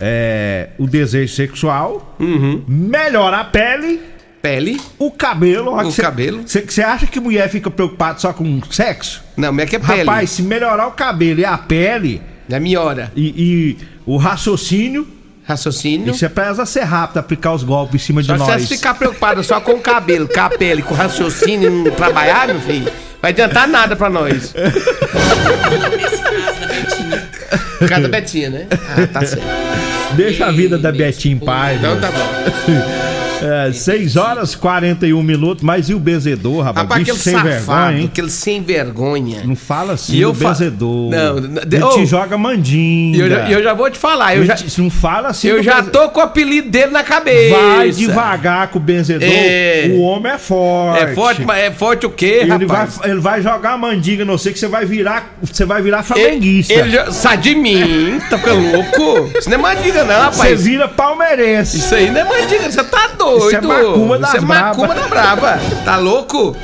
É, 0.00 0.70
o 0.76 0.86
desejo 0.86 1.32
sexual, 1.34 2.16
Uhum. 2.20 2.62
melhora 2.68 3.38
a 3.38 3.44
pele, 3.44 4.00
Pele. 4.44 4.78
o 4.98 5.10
cabelo. 5.10 5.74
O 5.88 5.92
cabelo. 5.94 6.42
Você 6.46 6.82
acha 6.82 7.06
que 7.06 7.18
mulher 7.18 7.48
fica 7.48 7.70
preocupada 7.70 8.18
só 8.18 8.30
com 8.30 8.60
sexo? 8.70 9.22
Não, 9.38 9.50
mas 9.50 9.64
é 9.64 9.66
que 9.70 9.76
é 9.76 9.78
pele. 9.78 9.98
Rapaz, 10.00 10.28
se 10.28 10.42
melhorar 10.42 10.86
o 10.86 10.90
cabelo 10.90 11.40
e 11.40 11.46
a 11.46 11.56
pele 11.56 12.20
Já 12.46 12.60
melhora. 12.60 13.10
e, 13.16 13.22
e 13.36 13.78
o 14.04 14.18
raciocínio, 14.18 15.08
Raciocínio. 15.46 16.12
isso 16.14 16.26
é 16.26 16.28
pra 16.28 16.54
ser 16.66 16.82
rápida, 16.82 17.20
aplicar 17.20 17.54
os 17.54 17.62
golpes 17.62 18.02
em 18.02 18.04
cima 18.04 18.20
de 18.20 18.28
Só 18.28 18.34
se 18.34 18.38
nós. 18.40 18.62
você 18.62 18.76
ficar 18.76 18.92
preocupado 18.92 19.42
só 19.42 19.58
com 19.62 19.72
o 19.72 19.80
cabelo, 19.80 20.28
com 20.28 20.40
a 20.40 20.50
pele, 20.50 20.82
com 20.82 20.92
o 20.92 20.96
raciocínio 20.96 21.70
não 21.70 21.90
trabalhar, 21.92 22.46
meu 22.48 22.60
filho, 22.60 22.92
vai 23.22 23.30
adiantar 23.30 23.66
nada 23.66 23.96
pra 23.96 24.10
nós. 24.10 24.54
Cada 27.88 28.08
Betinha, 28.08 28.50
né? 28.50 28.66
Ah, 28.70 29.06
tá 29.10 29.24
certo. 29.24 29.42
Deixa 30.16 30.46
a 30.46 30.50
vida 30.50 30.76
da 30.78 30.92
Betinha 30.92 31.34
em 31.34 31.38
paz. 31.38 31.78
Então 31.78 31.98
tá 31.98 32.10
bom. 32.10 33.23
É, 33.42 33.72
6 33.72 34.16
horas 34.16 34.54
41 34.54 35.22
minutos, 35.22 35.62
mas 35.62 35.88
e 35.90 35.94
o 35.94 35.98
benzedor, 35.98 36.62
rapaz? 36.64 36.84
Rapaz, 36.86 37.00
Bicho 37.02 37.10
aquele 37.12 37.22
sem 37.22 37.32
safado, 37.34 37.48
vergonha, 37.66 37.98
hein? 38.00 38.08
aquele 38.10 38.30
sem 38.30 38.62
vergonha. 38.62 39.42
Não 39.44 39.56
fala 39.56 39.92
assim, 39.94 40.14
E 40.16 40.20
eu 40.22 40.30
o 40.30 40.34
fa- 40.34 40.48
benzedor. 40.50 41.10
Não, 41.10 41.38
Ele 41.38 41.82
ô, 41.82 41.88
te 41.90 42.06
joga 42.06 42.38
mandinga. 42.38 43.18
E 43.18 43.20
eu, 43.20 43.28
já, 43.28 43.50
eu 43.50 43.62
já 43.62 43.74
vou 43.74 43.90
te 43.90 43.98
falar, 43.98 44.34
eu 44.34 44.40
Ele 44.40 44.46
já, 44.46 44.54
te- 44.54 44.80
Não 44.80 44.88
fala 44.88 45.28
assim. 45.28 45.48
eu 45.48 45.62
já 45.62 45.82
tô 45.82 46.08
com 46.08 46.20
o 46.20 46.22
apelido 46.22 46.70
dele 46.70 46.92
na 46.92 47.02
cabeça. 47.02 47.54
Vai 47.58 47.90
devagar 47.90 48.68
com 48.68 48.78
o 48.78 48.82
benzedor. 48.82 49.28
É. 49.30 49.88
O 49.90 50.00
homem 50.00 50.32
é 50.32 50.38
forte. 50.38 51.02
É 51.02 51.14
forte, 51.14 51.42
mas 51.44 51.58
é 51.64 51.70
forte 51.70 52.06
o 52.06 52.10
quê, 52.10 52.38
Ele 52.42 52.66
vai, 52.66 52.78
rapaz? 52.80 53.00
ele 53.04 53.20
vai 53.20 53.42
jogar 53.42 53.76
mandinga, 53.76 54.24
não 54.24 54.38
sei 54.38 54.52
que 54.54 54.58
você 54.58 54.68
vai 54.68 54.86
virar, 54.86 55.34
você 55.42 55.64
vai 55.66 55.82
virar 55.82 56.02
flamenguista. 56.02 56.72
Ele 56.72 56.90
já, 56.90 57.10
sai 57.12 57.36
de 57.36 57.54
mim, 57.54 58.20
tá 58.30 58.38
louco? 58.52 59.30
Isso 59.38 59.50
não 59.50 59.58
é 59.58 59.60
mandiga 59.60 60.04
não, 60.04 60.32
Você 60.32 60.38
rapaz. 60.38 60.62
vira 60.64 60.88
palmeirense. 60.88 61.76
Isso 61.78 61.94
aí 61.94 62.10
não 62.10 62.20
é 62.20 62.24
mandiga, 62.24 62.70
você 62.70 62.82
tá 62.84 63.08
doido. 63.08 63.23
Isso 63.38 63.56
é 63.56 63.60
macumba 63.60 64.18
das 64.18 64.28
Isso 64.28 64.36
é 64.36 64.40
macumba 64.40 64.94
da 64.94 65.08
brava. 65.08 65.58
Tá 65.84 65.96
louco? 65.96 66.56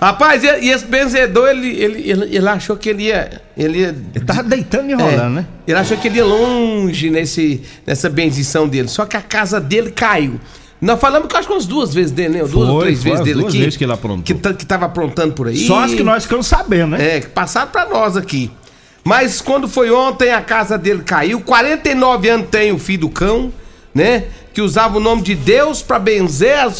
Rapaz, 0.00 0.44
e, 0.44 0.46
e 0.46 0.70
esse 0.70 0.84
benzedor, 0.84 1.48
ele, 1.48 1.68
ele, 1.68 2.10
ele, 2.10 2.36
ele 2.36 2.48
achou 2.48 2.76
que 2.76 2.90
ele 2.90 3.04
ia... 3.04 3.40
Ele 3.56 3.78
ia 3.78 3.88
Ele 4.14 4.24
tava 4.24 4.42
deitando 4.42 4.90
e 4.90 4.92
É, 4.92 4.96
rolando, 4.96 5.30
né? 5.36 5.46
Ele 5.66 5.78
achou 5.78 5.96
que 5.96 6.08
ele 6.08 6.18
ia 6.18 6.24
longe 6.24 7.08
nesse, 7.10 7.62
nessa 7.86 8.10
bendição 8.10 8.68
dele. 8.68 8.88
Só 8.88 9.06
que 9.06 9.16
a 9.16 9.22
casa 9.22 9.58
dele 9.60 9.90
caiu. 9.90 10.38
Nós 10.80 11.00
falamos 11.00 11.28
que 11.28 11.36
acho 11.36 11.46
que 11.48 11.54
umas 11.54 11.64
duas 11.64 11.94
vezes 11.94 12.12
dele, 12.12 12.34
né? 12.34 12.38
Duas 12.40 12.68
ou 12.68 12.76
Foi, 12.76 12.84
três 12.84 13.02
foi 13.02 13.10
vezes 13.12 13.24
dele 13.24 13.40
duas 13.40 13.48
aqui. 13.54 13.58
vezes 13.58 13.76
que 13.78 13.84
ele 13.84 13.92
aprontou. 13.92 14.22
Que, 14.22 14.54
que 14.54 14.66
tava 14.66 14.84
aprontando 14.84 15.32
por 15.32 15.48
aí. 15.48 15.56
Só 15.66 15.84
as 15.84 15.94
que 15.94 16.02
nós 16.02 16.24
ficamos 16.24 16.46
sabendo, 16.46 16.88
né? 16.88 17.16
É, 17.16 17.20
que 17.20 17.28
passaram 17.28 17.70
pra 17.70 17.88
nós 17.88 18.16
aqui. 18.16 18.50
Mas 19.02 19.40
quando 19.40 19.66
foi 19.68 19.90
ontem, 19.90 20.30
a 20.32 20.42
casa 20.42 20.76
dele 20.76 21.02
caiu. 21.02 21.40
49 21.40 22.28
anos 22.28 22.48
tem 22.50 22.72
o 22.72 22.78
filho 22.78 23.02
do 23.02 23.08
cão, 23.08 23.50
né? 23.96 24.24
Que 24.52 24.60
usava 24.60 24.98
o 24.98 25.00
nome 25.00 25.22
de 25.22 25.34
Deus 25.34 25.80
pra 25.80 25.98
benzer 25.98 26.70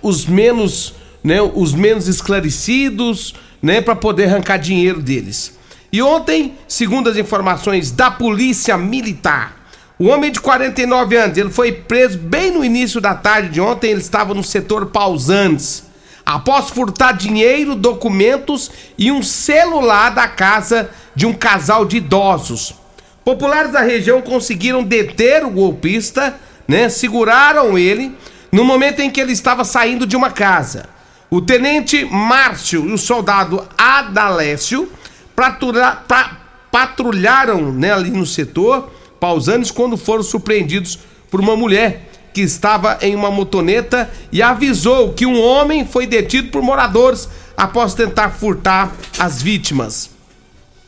os 0.00 0.24
menos, 0.24 0.94
né? 1.22 1.42
Os 1.42 1.74
menos 1.74 2.08
esclarecidos, 2.08 3.34
né? 3.60 3.82
Pra 3.82 3.94
poder 3.94 4.24
arrancar 4.24 4.56
dinheiro 4.56 5.02
deles. 5.02 5.58
E 5.92 6.00
ontem, 6.00 6.54
segundo 6.66 7.10
as 7.10 7.18
informações 7.18 7.90
da 7.90 8.10
polícia 8.10 8.78
militar, 8.78 9.68
o 9.98 10.06
homem 10.06 10.32
de 10.32 10.40
49 10.40 11.16
anos, 11.16 11.36
ele 11.36 11.50
foi 11.50 11.70
preso 11.70 12.16
bem 12.18 12.50
no 12.50 12.64
início 12.64 12.98
da 12.98 13.14
tarde 13.14 13.50
de 13.50 13.60
ontem, 13.60 13.90
ele 13.90 14.00
estava 14.00 14.32
no 14.32 14.42
setor 14.42 14.86
Pausantes 14.86 15.84
após 16.24 16.70
furtar 16.70 17.12
dinheiro, 17.12 17.74
documentos 17.74 18.70
e 18.96 19.12
um 19.12 19.22
celular 19.22 20.08
da 20.08 20.26
casa 20.26 20.88
de 21.14 21.26
um 21.26 21.34
casal 21.34 21.84
de 21.84 21.98
idosos. 21.98 22.74
Populares 23.22 23.72
da 23.72 23.82
região 23.82 24.22
conseguiram 24.22 24.82
deter 24.82 25.44
o 25.44 25.50
golpista, 25.50 26.34
né? 26.66 26.88
Seguraram 26.88 27.76
ele 27.78 28.16
no 28.52 28.64
momento 28.64 29.00
em 29.00 29.10
que 29.10 29.20
ele 29.20 29.32
estava 29.32 29.64
saindo 29.64 30.06
de 30.06 30.16
uma 30.16 30.30
casa. 30.30 30.86
O 31.30 31.40
tenente 31.40 32.04
Márcio 32.04 32.88
e 32.88 32.92
o 32.92 32.98
soldado 32.98 33.66
Adalécio 33.76 34.90
patrulha- 35.34 35.96
pa- 36.06 36.38
patrulharam 36.70 37.72
né, 37.72 37.92
ali 37.92 38.10
no 38.10 38.26
setor 38.26 38.90
Pausanes 39.18 39.70
quando 39.70 39.96
foram 39.96 40.22
surpreendidos 40.22 40.98
por 41.30 41.40
uma 41.40 41.56
mulher 41.56 42.10
que 42.32 42.40
estava 42.42 42.98
em 43.00 43.14
uma 43.14 43.30
motoneta 43.30 44.10
e 44.30 44.42
avisou 44.42 45.12
que 45.12 45.24
um 45.24 45.40
homem 45.40 45.86
foi 45.86 46.06
detido 46.06 46.50
por 46.50 46.62
moradores 46.62 47.28
após 47.56 47.94
tentar 47.94 48.30
furtar 48.30 48.92
as 49.18 49.40
vítimas. 49.40 50.10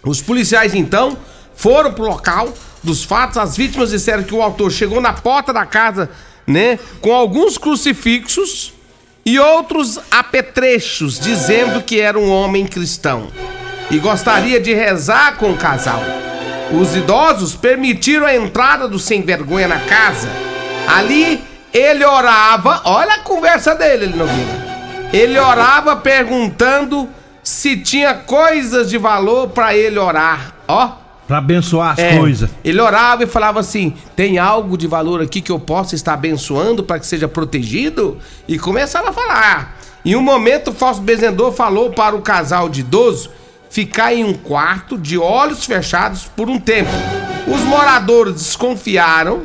Os 0.05 0.21
policiais 0.21 0.75
então 0.75 1.17
foram 1.55 1.93
pro 1.93 2.05
local 2.07 2.53
dos 2.87 3.05
fatos. 3.05 3.37
As 3.37 3.57
vítimas 3.57 3.91
disseram 3.91 4.23
que 4.23 4.35
o 4.35 4.41
autor 4.41 4.71
chegou 4.71 5.01
na 5.01 5.13
porta 5.13 5.53
da 5.53 5.67
casa, 5.67 6.09
né, 6.47 6.79
com 7.03 7.13
alguns 7.13 7.59
crucifixos 7.59 8.73
e 9.27 9.39
outros 9.39 9.99
apetrechos, 10.11 11.19
dizendo 11.19 11.83
que 11.83 12.01
era 12.01 12.19
um 12.19 12.31
homem 12.31 12.65
cristão 12.65 13.29
e 13.91 13.99
gostaria 13.99 14.61
de 14.61 14.73
rezar 14.73 15.37
com 15.37 15.51
o 15.51 15.57
casal. 15.57 16.03
Os 16.73 16.97
idosos 16.97 17.55
permitiram 17.55 18.27
a 18.27 18.35
entrada 18.35 18.89
do 18.89 18.99
sem 18.99 19.23
vergonha 19.23 19.69
na 19.69 19.81
casa. 19.81 20.29
Ali 20.87 21.43
ele 21.73 22.05
orava, 22.05 22.83
olha 22.85 23.15
a 23.15 23.19
conversa 23.19 23.75
dele, 23.75 24.05
ele 24.05 24.17
não 24.17 24.27
viu. 24.27 24.47
Ele 25.13 25.39
orava 25.39 25.97
perguntando 25.97 27.09
se 27.43 27.77
tinha 27.77 28.15
coisas 28.15 28.91
de 28.91 28.99
valor 28.99 29.51
pra 29.51 29.77
ele 29.77 29.99
orar. 29.99 30.55
Ó, 30.67 30.91
Pra 31.27 31.39
abençoar 31.39 31.93
as 31.93 31.99
é, 31.99 32.19
coisas. 32.19 32.51
Ele 32.65 32.81
orava 32.81 33.25
e 33.25 33.27
falava 33.27 33.61
assim: 33.61 33.95
tem 34.15 34.39
algo 34.39 34.79
de 34.79 34.87
valor 34.87 35.21
aqui 35.21 35.41
que 35.41 35.51
eu 35.51 35.59
possa 35.59 35.95
estar 35.95 36.15
abençoando 36.15 36.85
para 36.85 37.01
que 37.01 37.07
seja 37.07 37.27
protegido? 37.27 38.19
E 38.47 38.59
começava 38.59 39.11
a 39.11 39.13
falar. 39.13 39.77
Em 40.05 40.15
um 40.15 40.23
momento, 40.23 40.71
o 40.71 40.73
falso 40.73 41.01
benzedor 41.01 41.53
falou 41.53 41.91
para 41.91 42.15
o 42.15 42.23
casal 42.23 42.69
de 42.69 42.81
idoso 42.81 43.31
ficar 43.69 44.15
em 44.15 44.25
um 44.25 44.33
quarto 44.33 44.97
de 44.97 45.19
olhos 45.19 45.65
fechados 45.65 46.25
por 46.25 46.49
um 46.49 46.59
tempo. 46.59 46.91
Os 47.47 47.61
moradores 47.63 48.35
desconfiaram 48.35 49.43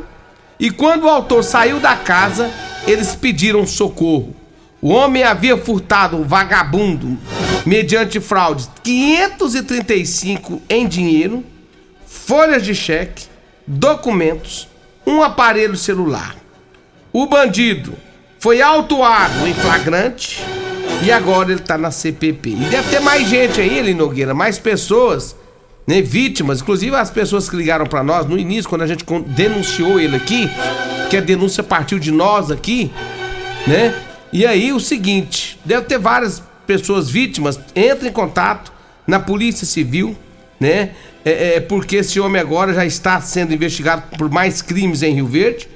e 0.58 0.70
quando 0.70 1.04
o 1.04 1.08
autor 1.08 1.42
saiu 1.42 1.80
da 1.80 1.96
casa, 1.96 2.50
eles 2.86 3.14
pediram 3.16 3.66
socorro. 3.66 4.34
O 4.80 4.90
homem 4.90 5.22
havia 5.22 5.56
furtado 5.56 6.16
o 6.16 6.24
vagabundo 6.24 7.18
mediante 7.66 8.20
fraude 8.20 8.68
535 8.82 10.62
em 10.68 10.86
dinheiro, 10.86 11.44
folhas 12.26 12.64
de 12.64 12.74
cheque, 12.74 13.26
documentos, 13.66 14.68
um 15.06 15.22
aparelho 15.22 15.76
celular. 15.76 16.36
O 17.12 17.26
bandido 17.26 17.94
foi 18.38 18.62
autuado 18.62 19.46
em 19.46 19.54
flagrante 19.54 20.42
e 21.04 21.10
agora 21.10 21.52
ele 21.52 21.60
tá 21.60 21.76
na 21.76 21.90
CPP. 21.90 22.50
E 22.50 22.64
deve 22.70 22.90
ter 22.90 23.00
mais 23.00 23.28
gente 23.28 23.60
aí, 23.60 23.78
Eli 23.78 23.92
Nogueira, 23.92 24.32
mais 24.32 24.58
pessoas, 24.58 25.36
né, 25.86 26.00
vítimas, 26.00 26.60
inclusive 26.60 26.94
as 26.94 27.10
pessoas 27.10 27.48
que 27.48 27.56
ligaram 27.56 27.86
pra 27.86 28.02
nós 28.02 28.26
no 28.26 28.38
início, 28.38 28.68
quando 28.68 28.82
a 28.82 28.86
gente 28.86 29.04
denunciou 29.28 30.00
ele 30.00 30.16
aqui, 30.16 30.48
que 31.10 31.16
a 31.16 31.20
denúncia 31.20 31.62
partiu 31.62 31.98
de 31.98 32.10
nós 32.10 32.50
aqui, 32.50 32.90
né? 33.66 33.94
E 34.32 34.46
aí 34.46 34.72
o 34.72 34.80
seguinte, 34.80 35.58
deve 35.64 35.82
ter 35.82 35.98
várias 35.98 36.42
pessoas 36.66 37.10
vítimas, 37.10 37.60
entra 37.74 38.08
em 38.08 38.12
contato 38.12 38.72
na 39.06 39.20
Polícia 39.20 39.66
Civil, 39.66 40.16
né? 40.62 40.90
É, 41.24 41.56
é, 41.56 41.60
porque 41.60 41.96
esse 41.96 42.18
homem 42.18 42.40
agora 42.40 42.72
já 42.72 42.86
está 42.86 43.20
sendo 43.20 43.52
investigado 43.52 44.04
por 44.16 44.30
mais 44.30 44.62
crimes 44.62 45.02
em 45.02 45.14
Rio 45.14 45.26
Verde. 45.26 45.68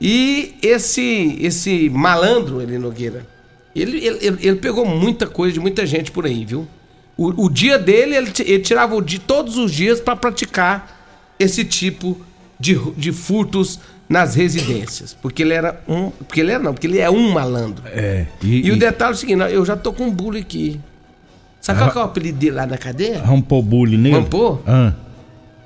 E 0.00 0.54
esse 0.62 1.38
esse 1.40 1.88
malandro, 1.88 2.60
ele 2.60 2.78
Nogueira, 2.78 3.26
ele, 3.74 3.96
ele, 4.04 4.18
ele- 4.40 4.56
pegou 4.56 4.84
muita 4.86 5.26
coisa 5.26 5.54
de 5.54 5.60
muita 5.60 5.86
gente 5.86 6.10
por 6.10 6.26
aí, 6.26 6.44
viu? 6.44 6.66
O, 7.16 7.46
o 7.46 7.50
dia 7.50 7.78
dele, 7.78 8.14
ele, 8.14 8.30
ele 8.40 8.58
tirava 8.60 8.94
o 8.94 9.00
dia 9.00 9.20
todos 9.26 9.56
os 9.56 9.72
dias 9.72 10.00
para 10.00 10.14
praticar 10.14 11.34
esse 11.38 11.64
tipo 11.64 12.20
de, 12.60 12.78
de 12.96 13.10
furtos 13.10 13.80
nas 14.06 14.34
residências. 14.34 15.14
Porque 15.14 15.42
ele 15.42 15.54
era 15.54 15.82
um. 15.88 16.10
Porque 16.10 16.40
ele 16.40 16.52
era 16.52 16.62
não, 16.62 16.74
porque 16.74 16.86
ele 16.86 16.98
é 16.98 17.10
um 17.10 17.30
malandro. 17.32 17.82
É. 17.86 18.26
E, 18.42 18.70
o 18.70 18.76
detalhe 18.76 19.12
é 19.12 19.14
o 19.14 19.18
seguinte, 19.18 19.40
eu 19.50 19.64
já 19.64 19.76
tô 19.76 19.92
com 19.94 20.04
um 20.04 20.10
bullying 20.10 20.40
aqui. 20.40 20.78
Sabe 21.60 21.80
qual 21.80 21.90
que 21.90 21.98
é 21.98 22.00
o 22.00 22.04
apelido 22.04 22.38
dele 22.38 22.52
lá 22.56 22.66
na 22.66 22.78
cadeia? 22.78 23.22
Pôr 23.48 23.62
bullying? 23.62 24.10
Vamos 24.12 24.28
pôr? 24.28 24.62
Ah, 24.66 24.92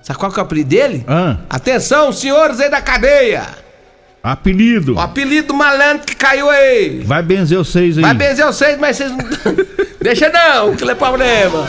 Sabe 0.02 0.18
qual 0.18 0.32
que 0.32 0.38
é 0.38 0.42
o 0.42 0.46
apelido 0.46 0.70
dele? 0.70 1.04
ah, 1.06 1.36
Atenção, 1.48 2.12
senhores 2.12 2.58
aí 2.60 2.70
da 2.70 2.80
cadeia! 2.80 3.46
apelido. 4.22 4.94
O 4.96 5.00
apelido 5.00 5.48
do 5.48 5.54
malandro 5.54 6.06
que 6.06 6.14
caiu 6.14 6.48
aí! 6.50 7.02
Vai 7.06 7.22
benzer 7.22 7.56
vocês 7.58 7.96
aí. 7.96 8.02
Vai 8.04 8.14
benzer 8.14 8.44
vocês, 8.46 8.78
mas 8.78 8.96
vocês 8.96 9.10
não. 9.10 9.18
Deixa 10.00 10.28
não, 10.30 10.74
que 10.76 10.84
não 10.84 10.92
é 10.92 10.94
problema. 10.94 11.66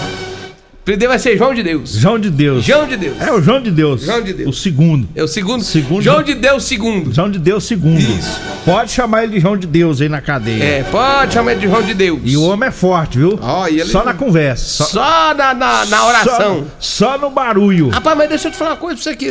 O 0.82 0.84
apelido 0.84 1.00
dele 1.02 1.10
vai 1.10 1.20
ser 1.20 1.38
João 1.38 1.54
de 1.54 1.62
Deus. 1.62 1.92
João 1.94 2.18
de 2.18 2.30
Deus. 2.32 2.66
João 2.66 2.88
de 2.88 2.98
Deus. 2.98 3.22
É 3.22 3.32
o 3.32 3.40
João 3.40 3.62
de 3.62 3.70
Deus. 3.70 4.02
João 4.04 4.20
de 4.24 4.34
Deus. 4.34 4.50
O 4.50 4.60
segundo. 4.60 5.08
É 5.14 5.24
o 5.24 5.28
segundo. 5.28 5.64
Segundo- 5.64 6.02
João 6.02 6.24
de 6.24 6.34
Deus 6.34 6.64
segundo. 6.64 7.14
João 7.14 7.30
de 7.30 7.38
Deus 7.38 7.64
segundo. 7.66 8.00
Isso. 8.00 8.42
Pode 8.66 8.90
chamar 8.92 9.24
ele 9.26 9.34
de 9.34 9.40
João 9.42 9.56
de 9.56 9.68
Deus 9.68 10.02
aí 10.02 10.10
na 10.10 10.22
cadeia. 10.22 10.64
É, 10.64 10.84
pode 10.84 11.34
chamar 11.36 11.52
ele 11.52 11.62
de 11.62 11.68
João 11.68 11.84
de 11.84 11.94
Deus. 11.94 12.20
E 12.26 12.36
o 12.36 12.42
homem 12.46 12.68
é 12.70 12.72
forte, 12.72 13.20
viu? 13.20 13.40
E 13.70 13.80
ele- 13.80 13.86
Só 13.86 14.04
na 14.04 14.16
conversa. 14.16 14.66
Só, 14.66 14.86
Só 14.86 15.34
na, 15.36 15.54
na, 15.54 15.86
na 15.86 16.08
oração. 16.08 16.66
Só, 16.80 17.12
só 17.12 17.18
no 17.20 17.30
barulho. 17.30 17.90
Rapaz, 17.90 18.18
mas 18.18 18.30
deixa 18.30 18.48
eu 18.48 18.52
te 18.52 18.58
falar 18.58 18.72
uma 18.72 18.78
coisa 18.78 18.96
pra 18.96 19.04
você 19.04 19.16
que 19.16 19.28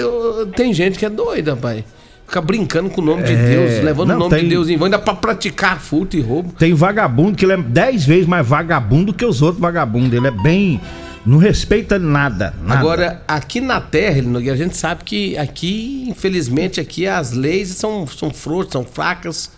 tem 0.54 0.73
gente 0.73 1.00
que 1.00 1.04
é 1.04 1.11
doida, 1.11 1.54
rapaz. 1.54 1.83
Fica 2.28 2.40
brincando 2.40 2.90
com 2.90 3.00
o 3.00 3.04
nome 3.04 3.25
de 3.25 3.33
É, 3.33 3.37
Deus, 3.49 3.85
levando 3.85 4.11
não, 4.11 4.14
o 4.14 4.19
nome 4.21 4.30
tem- 4.37 4.45
de 4.45 4.50
Deus 4.50 4.69
em 4.69 4.76
vão, 4.76 4.85
ainda 4.85 5.00
pra 5.00 5.14
praticar 5.14 5.80
furto 5.80 6.16
e 6.16 6.21
roubo. 6.21 6.54
Tem 6.57 6.73
vagabundo 6.73 7.37
que 7.37 7.45
ele 7.45 7.54
é 7.54 7.57
dez 7.57 8.04
vezes 8.07 8.25
mais 8.28 8.47
vagabundo 8.47 9.12
que 9.12 9.25
os 9.26 9.42
outros 9.42 9.61
vagabundos. 9.61 10.12
Ele 10.12 10.28
é 10.28 10.30
bem. 10.30 10.80
Não 11.25 11.39
respeita 11.39 11.99
nada. 11.99 12.55
nada. 12.62 12.81
Agora, 12.81 13.23
aqui 13.29 13.61
na 13.61 13.81
Terra, 13.81 14.23
a 14.53 14.57
gente 14.57 14.77
sabe 14.77 15.05
que 15.05 15.37
aqui, 15.37 16.07
infelizmente, 16.09 16.81
aqui 16.81 17.07
as 17.07 17.33
leis 17.33 17.69
são, 17.69 18.07
são 18.07 18.31
frouxas, 18.31 18.73
são 18.73 18.85
fracas. 18.85 19.50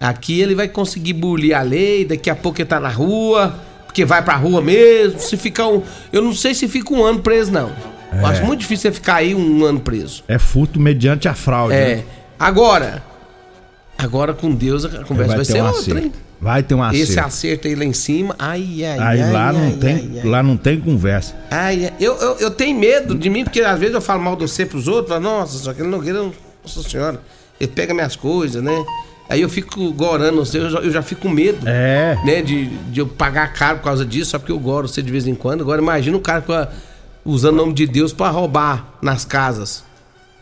Aqui 0.00 0.40
ele 0.40 0.54
vai 0.54 0.68
conseguir 0.68 1.12
bulir 1.12 1.56
a 1.56 1.62
lei, 1.62 2.04
daqui 2.04 2.30
a 2.30 2.36
pouco 2.36 2.60
ele 2.60 2.68
tá 2.68 2.80
na 2.80 2.88
rua, 2.88 3.54
porque 3.86 4.04
vai 4.04 4.22
pra 4.22 4.34
rua 4.36 4.60
mesmo. 4.60 5.18
Se 5.18 5.36
ficar 5.36 5.68
um. 5.68 5.82
Eu 6.12 6.22
não 6.22 6.34
sei 6.34 6.54
se 6.54 6.68
fica 6.68 6.92
um 6.92 7.04
ano 7.04 7.20
preso, 7.20 7.50
não. 7.50 7.72
Eu 8.12 8.26
acho 8.26 8.44
muito 8.44 8.60
difícil 8.60 8.90
você 8.90 8.94
ficar 8.94 9.16
aí 9.16 9.34
um 9.34 9.64
ano 9.64 9.80
preso. 9.80 10.22
É 10.28 10.38
furto 10.38 10.78
mediante 10.78 11.28
a 11.28 11.34
fraude. 11.34 11.74
É. 11.74 11.96
né? 11.96 12.04
Agora, 12.38 13.02
Agora 14.02 14.34
com 14.34 14.52
Deus 14.52 14.84
a 14.84 15.04
conversa 15.04 15.36
vai, 15.36 15.44
ter 15.44 15.52
ser 15.52 15.62
outra, 15.62 16.00
hein? 16.00 16.12
Vai 16.42 16.60
ter 16.62 16.74
um 16.74 16.82
acerto. 16.82 17.02
Esse 17.12 17.20
acerto 17.20 17.68
aí 17.68 17.74
lá 17.76 17.84
em 17.84 17.92
cima, 17.92 18.34
ai, 18.36 18.84
ai, 18.84 18.98
Aí 18.98 19.22
ai. 19.22 19.32
lá, 19.32 19.46
ai, 19.48 19.52
não 19.54 19.62
ai, 19.62 19.72
tem, 19.74 20.10
ai, 20.20 20.28
lá 20.28 20.42
não 20.42 20.56
tem 20.56 20.80
conversa. 20.80 21.36
Ai, 21.48 21.92
eu, 22.00 22.14
eu, 22.16 22.36
eu 22.38 22.50
tenho 22.50 22.76
medo 22.76 23.14
de 23.14 23.30
mim, 23.30 23.44
porque 23.44 23.60
às 23.60 23.78
vezes 23.78 23.94
eu 23.94 24.00
falo 24.00 24.20
mal 24.20 24.34
de 24.34 24.42
você 24.42 24.66
pros 24.66 24.88
outros, 24.88 25.08
falo, 25.10 25.20
nossa, 25.22 25.56
só 25.58 25.72
que 25.72 25.80
ele 25.80 25.88
não 25.88 26.00
queira, 26.00 26.20
nossa 26.20 26.82
senhora, 26.82 27.20
ele 27.60 27.70
pega 27.70 27.94
minhas 27.94 28.16
coisas, 28.16 28.60
né? 28.62 28.84
Aí 29.28 29.40
eu 29.40 29.48
fico 29.48 29.92
gorando 29.92 30.44
você, 30.44 30.58
eu 30.58 30.68
já, 30.68 30.78
eu 30.80 30.90
já 30.90 31.00
fico 31.00 31.22
com 31.22 31.28
medo, 31.30 31.58
É. 31.66 32.18
né? 32.26 32.42
De, 32.42 32.66
de 32.66 32.98
eu 33.00 33.06
pagar 33.06 33.52
caro 33.52 33.78
por 33.78 33.84
causa 33.84 34.04
disso, 34.04 34.32
só 34.32 34.38
porque 34.40 34.50
eu 34.52 34.58
goro 34.58 34.88
você 34.88 35.00
de 35.00 35.12
vez 35.12 35.28
em 35.28 35.34
quando. 35.36 35.60
Agora 35.60 35.80
imagina 35.80 36.16
o 36.16 36.20
cara 36.20 36.44
a- 36.48 36.68
usando 37.24 37.54
o 37.54 37.56
nome 37.58 37.72
de 37.72 37.86
Deus 37.86 38.12
pra 38.12 38.28
roubar 38.30 38.94
nas 39.00 39.24
casas. 39.24 39.84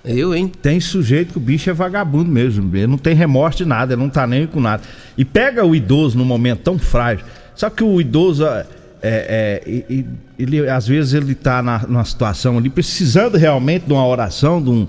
Eu, 0.05 0.35
hein? 0.35 0.51
Tem 0.63 0.81
sujeito 0.81 1.33
que 1.33 1.39
o 1.39 1.41
bicho 1.41 1.69
é 1.69 1.73
vagabundo 1.73 2.31
mesmo. 2.31 2.75
Ele 2.75 2.87
não 2.87 2.97
tem 2.99 3.15
remorso 3.15 3.59
de 3.59 3.65
nada, 3.67 3.93
ele 3.93 4.01
não 4.03 4.09
tá 4.09 4.27
nem 4.27 4.47
com 4.47 4.61
nada. 4.61 4.83
E 5.17 5.25
pega 5.25 5.65
o 5.65 5.75
idoso 5.75 6.17
num 6.17 6.25
momento 6.25 6.61
tão 6.61 6.79
frágil. 6.79 7.25
Só 7.55 7.69
que 7.69 7.85
o 7.85 8.01
idoso, 8.01 8.47
é, 8.47 8.67
é, 9.03 9.63
e- 9.67 9.85
e- 9.91 10.07
ele, 10.39 10.69
às 10.71 10.87
vezes, 10.87 11.13
ele 11.13 11.35
tá 11.35 11.63
na, 11.63 11.81
numa 11.87 12.05
situação 12.05 12.57
ali, 12.57 12.71
precisando 12.71 13.37
realmente 13.37 13.85
de 13.87 13.93
uma 13.93 14.07
oração, 14.07 14.63
de 14.63 14.71
um, 14.71 14.87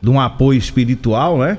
de 0.00 0.08
um 0.08 0.18
apoio 0.18 0.56
espiritual, 0.58 1.38
né? 1.38 1.58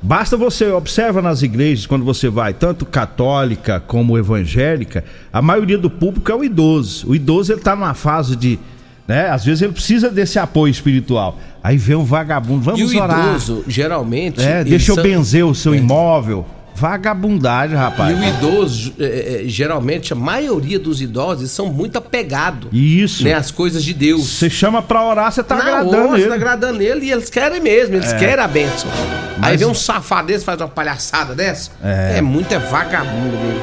Basta 0.00 0.36
você, 0.36 0.70
observa 0.70 1.20
nas 1.20 1.42
igrejas, 1.42 1.84
quando 1.84 2.04
você 2.04 2.28
vai, 2.30 2.54
tanto 2.54 2.86
católica 2.86 3.80
como 3.80 4.16
evangélica, 4.16 5.04
a 5.32 5.42
maioria 5.42 5.76
do 5.76 5.90
público 5.90 6.30
é 6.30 6.34
o 6.34 6.44
idoso. 6.44 7.10
O 7.10 7.14
idoso, 7.14 7.52
ele 7.52 7.60
tá 7.60 7.74
numa 7.76 7.92
fase 7.94 8.36
de. 8.36 8.58
Né? 9.08 9.30
Às 9.30 9.42
vezes 9.44 9.62
ele 9.62 9.72
precisa 9.72 10.10
desse 10.10 10.38
apoio 10.38 10.70
espiritual. 10.70 11.38
Aí 11.64 11.78
vem 11.78 11.96
um 11.96 12.04
vagabundo, 12.04 12.60
vamos 12.60 12.92
e 12.92 12.96
o 12.98 13.02
orar. 13.02 13.28
idoso, 13.30 13.64
geralmente. 13.66 14.40
É, 14.40 14.62
deixa 14.62 14.90
eu 14.90 14.96
são- 14.96 15.02
benzer 15.02 15.46
o 15.46 15.54
seu 15.54 15.74
imóvel. 15.74 16.44
Vagabundagem, 16.74 17.74
E 17.74 17.78
rapaz. 17.78 18.16
o 18.16 18.22
idoso, 18.22 18.92
é, 19.00 19.42
é, 19.44 19.48
geralmente, 19.48 20.12
a 20.12 20.16
maioria 20.16 20.78
dos 20.78 21.00
idosos 21.02 21.50
são 21.50 21.66
muito 21.72 21.98
apegados 21.98 22.68
Isso. 22.72 23.24
né, 23.24 23.32
às 23.34 23.50
coisas 23.50 23.82
de 23.82 23.92
Deus. 23.92 24.24
Você 24.28 24.48
chama 24.48 24.80
pra 24.80 25.02
orar, 25.02 25.32
você 25.32 25.42
tá 25.42 25.56
Na 25.56 25.62
agradando 25.62 26.08
hora, 26.10 26.20
ele. 26.20 26.28
tá 26.28 26.34
agradando 26.36 26.80
ele 26.80 27.06
e 27.06 27.10
eles 27.10 27.28
querem 27.28 27.60
mesmo, 27.60 27.96
eles 27.96 28.12
querem 28.12 28.44
a 28.44 28.46
bênção. 28.46 28.88
Aí 29.42 29.56
vem 29.56 29.66
um 29.66 29.74
safado 29.74 30.28
desse 30.28 30.44
faz 30.44 30.60
uma 30.60 30.68
palhaçada 30.68 31.34
dessa. 31.34 31.70
É. 31.82 32.18
É, 32.18 32.22
muito 32.22 32.52
é 32.54 32.58
vagabundo 32.60 33.36
mesmo. 33.38 33.60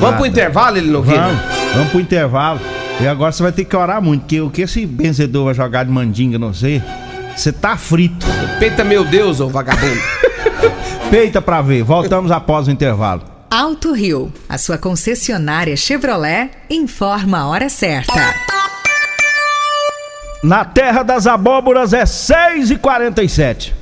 Vamos 0.00 0.16
pro 0.16 0.26
intervalo, 0.26 0.78
ele 0.78 0.90
não 0.90 1.02
Vamos, 1.02 1.38
vamos 1.74 1.90
pro 1.90 2.00
intervalo. 2.00 2.58
E 3.00 3.06
agora 3.06 3.32
você 3.32 3.42
vai 3.42 3.52
ter 3.52 3.64
que 3.64 3.76
orar 3.76 4.00
muito, 4.00 4.22
porque 4.22 4.40
o 4.40 4.50
que 4.50 4.62
esse 4.62 4.86
benzedor 4.86 5.46
vai 5.46 5.54
jogar 5.54 5.84
de 5.84 5.90
mandinga, 5.90 6.38
não 6.38 6.54
sei. 6.54 6.82
Você 7.36 7.52
tá 7.52 7.76
frito. 7.76 8.26
Peita 8.58 8.84
meu 8.84 9.04
Deus, 9.04 9.40
ô 9.40 9.48
vagabundo. 9.48 10.00
Peita 11.10 11.42
pra 11.42 11.60
ver. 11.62 11.82
Voltamos 11.82 12.30
após 12.30 12.68
o 12.68 12.70
intervalo. 12.70 13.22
Alto 13.50 13.92
Rio, 13.92 14.32
a 14.48 14.56
sua 14.56 14.78
concessionária 14.78 15.76
Chevrolet, 15.76 16.50
informa 16.70 17.40
a 17.40 17.46
hora 17.48 17.68
certa. 17.68 18.12
Na 20.42 20.64
terra 20.64 21.02
das 21.02 21.26
abóboras 21.26 21.92
é 21.92 22.04
6h47. 22.04 23.81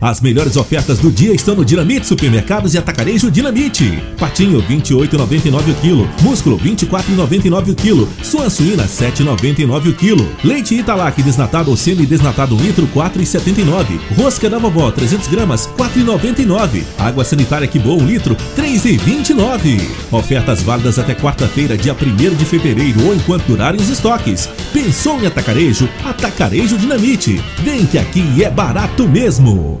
As 0.00 0.20
melhores 0.20 0.58
ofertas 0.58 0.98
do 0.98 1.10
dia 1.10 1.32
estão 1.32 1.54
no 1.54 1.64
Dinamite 1.64 2.06
Supermercados 2.06 2.74
e 2.74 2.78
Atacarejo 2.78 3.30
Dinamite. 3.30 3.98
Patinho 4.18 4.62
28,99 4.62 5.70
o 5.70 5.74
quilo, 5.76 6.08
músculo 6.20 6.58
24,99 6.58 7.70
o 7.70 7.74
quilo, 7.74 8.08
suan 8.22 8.50
suína 8.50 8.84
7,99 8.84 9.88
o 9.88 9.94
quilo, 9.94 10.28
leite 10.44 10.74
Italac 10.74 11.22
desnatado 11.22 11.70
ou 11.70 11.76
semi-desnatado 11.78 12.54
1 12.56 12.58
litro 12.58 12.86
4,79, 12.94 13.98
rosca 14.18 14.50
da 14.50 14.58
vovó 14.58 14.90
300 14.90 15.28
gramas 15.28 15.66
4,99, 15.78 16.84
água 16.98 17.24
sanitária 17.24 17.66
que 17.66 17.78
boa 17.78 17.96
1 18.02 18.06
litro 18.06 18.36
3,29. 18.54 19.80
Ofertas 20.12 20.62
válidas 20.62 20.98
até 20.98 21.14
quarta-feira, 21.14 21.74
dia 21.74 21.94
1 21.94 22.34
de 22.34 22.44
fevereiro 22.44 23.02
ou 23.06 23.14
enquanto 23.14 23.46
durarem 23.46 23.80
os 23.80 23.88
estoques. 23.88 24.46
Pensou 24.74 25.18
em 25.22 25.26
atacarejo? 25.26 25.88
Atacarejo 26.04 26.76
Dinamite. 26.76 27.42
Vem 27.62 27.86
que 27.86 27.96
aqui 27.96 28.44
é 28.44 28.50
barato 28.50 29.08
mesmo. 29.08 29.80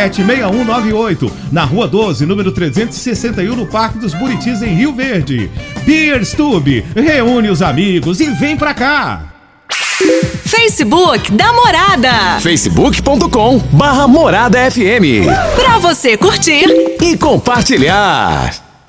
6198, 0.09 1.31
na 1.51 1.63
Rua 1.63 1.87
12, 1.87 2.25
número 2.25 2.51
361, 2.51 3.55
no 3.55 3.67
Parque 3.67 3.99
dos 3.99 4.13
Buritis, 4.13 4.61
em 4.61 4.73
Rio 4.75 4.93
Verde. 4.93 5.49
Beerstube, 5.85 6.85
reúne 6.95 7.49
os 7.49 7.61
amigos 7.61 8.19
e 8.19 8.29
vem 8.31 8.57
pra 8.57 8.73
cá! 8.73 9.27
Facebook 10.45 11.31
da 11.33 11.53
Morada. 11.53 12.39
facebook.com 12.41 13.59
barra 13.71 14.07
Morada 14.07 14.59
FM. 14.71 15.27
Pra 15.55 15.77
você 15.77 16.17
curtir 16.17 16.65
e 17.01 17.15
compartilhar. 17.17 18.70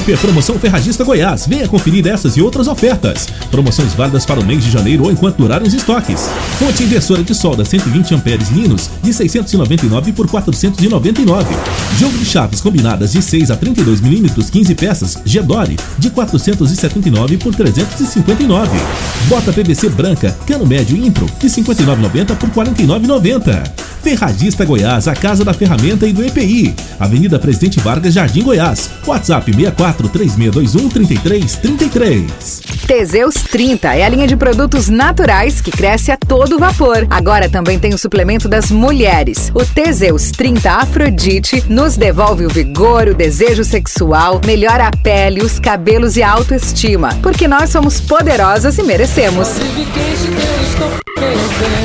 Super 0.00 0.16
Promoção 0.16 0.58
Ferragista 0.58 1.04
Goiás. 1.04 1.46
Venha 1.46 1.68
conferir 1.68 2.06
essas 2.06 2.34
e 2.34 2.40
outras 2.40 2.66
ofertas. 2.66 3.28
Promoções 3.50 3.92
válidas 3.92 4.24
para 4.24 4.40
o 4.40 4.44
mês 4.44 4.64
de 4.64 4.70
janeiro 4.70 5.04
ou 5.04 5.12
enquanto 5.12 5.36
durarem 5.36 5.68
os 5.68 5.74
estoques. 5.74 6.26
Fonte 6.58 6.84
inversora 6.84 7.22
de 7.22 7.34
solda 7.34 7.66
120 7.66 8.14
amperes 8.14 8.48
Linus 8.48 8.88
de 9.02 9.12
699 9.12 10.12
por 10.12 10.26
499. 10.26 11.54
Jogo 11.98 12.16
de 12.16 12.24
chaves 12.24 12.62
combinadas 12.62 13.12
de 13.12 13.20
6 13.20 13.50
a 13.50 13.56
32 13.56 14.00
milímetros 14.00 14.48
15 14.48 14.74
peças 14.74 15.18
Gedore 15.22 15.76
de 15.98 16.08
479 16.08 17.36
por 17.36 17.54
359. 17.54 18.70
Bota 19.28 19.52
PVC 19.52 19.90
branca 19.90 20.34
cano 20.46 20.64
médio 20.64 20.96
Impro 20.96 21.26
de 21.38 21.46
59,90 21.46 22.36
por 22.36 22.48
49,90. 22.48 23.90
Ferragista 24.02 24.64
Goiás, 24.64 25.06
a 25.06 25.14
casa 25.14 25.44
da 25.44 25.52
ferramenta 25.52 26.06
e 26.06 26.12
do 26.12 26.24
EPI. 26.24 26.74
Avenida 26.98 27.38
Presidente 27.38 27.78
Vargas, 27.80 28.14
Jardim 28.14 28.42
Goiás. 28.42 28.90
WhatsApp 29.06 29.52
64 29.52 30.08
3621 30.08 30.88
3333. 30.88 32.62
Teseus 32.86 33.34
30 33.34 33.94
é 33.94 34.04
a 34.04 34.08
linha 34.08 34.26
de 34.26 34.36
produtos 34.36 34.88
naturais 34.88 35.60
que 35.60 35.70
cresce 35.70 36.10
a 36.10 36.16
todo 36.16 36.58
vapor. 36.58 37.06
Agora 37.10 37.48
também 37.48 37.78
tem 37.78 37.94
o 37.94 37.98
suplemento 37.98 38.48
das 38.48 38.70
mulheres. 38.70 39.52
O 39.54 39.64
Teseus 39.64 40.30
30 40.30 40.70
Afrodite 40.70 41.64
nos 41.68 41.96
devolve 41.96 42.46
o 42.46 42.48
vigor, 42.48 43.08
o 43.08 43.14
desejo 43.14 43.64
sexual, 43.64 44.40
melhora 44.44 44.88
a 44.88 44.90
pele, 44.90 45.42
os 45.42 45.58
cabelos 45.58 46.16
e 46.16 46.22
a 46.22 46.30
autoestima. 46.30 47.10
Porque 47.22 47.46
nós 47.46 47.70
somos 47.70 48.00
poderosas 48.00 48.78
e 48.78 48.82
merecemos. 48.82 49.48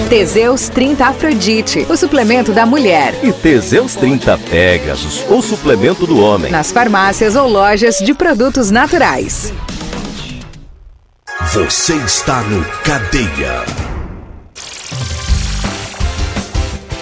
Teseus 0.10 0.70
30 0.70 1.06
Afrodite, 1.06 1.86
o 1.90 1.98
suplemento 1.98 2.54
da 2.54 2.66
mulher. 2.66 3.14
E 3.24 3.34
Teseus 3.34 3.96
30 3.96 4.38
Pegasus, 4.38 5.26
o 5.30 5.42
suplemento 5.42 6.06
do 6.06 6.20
homem. 6.20 6.52
Nas 6.52 6.72
farmácias 6.72 7.36
ou 7.36 7.48
lojas 7.48 7.98
de 7.98 8.14
produtos 8.14 8.72
naturais. 8.72 9.52
Você 11.54 11.96
está 11.96 12.42
no 12.42 12.64
Cadeia. 12.84 13.66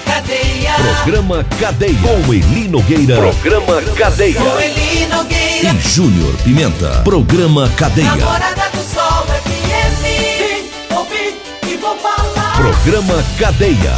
Cadeia. 0.05 0.73
Programa 0.75 1.45
Cadeia. 1.59 1.99
Com 2.01 2.33
Eli 2.33 2.67
Nogueira. 2.67 3.15
Programa 3.17 3.81
Cadeia. 3.95 4.39
Com 4.39 4.59
Eli 4.59 5.05
Nogueira. 5.07 5.69
E 5.69 5.79
Júnior 5.89 6.33
Pimenta. 6.43 7.01
Programa 7.03 7.69
Cadeia. 7.77 8.15
Namorada 8.15 8.69
do 8.71 8.83
Sol 8.83 9.02
Programa 12.63 13.21
Cadeia. 13.37 13.91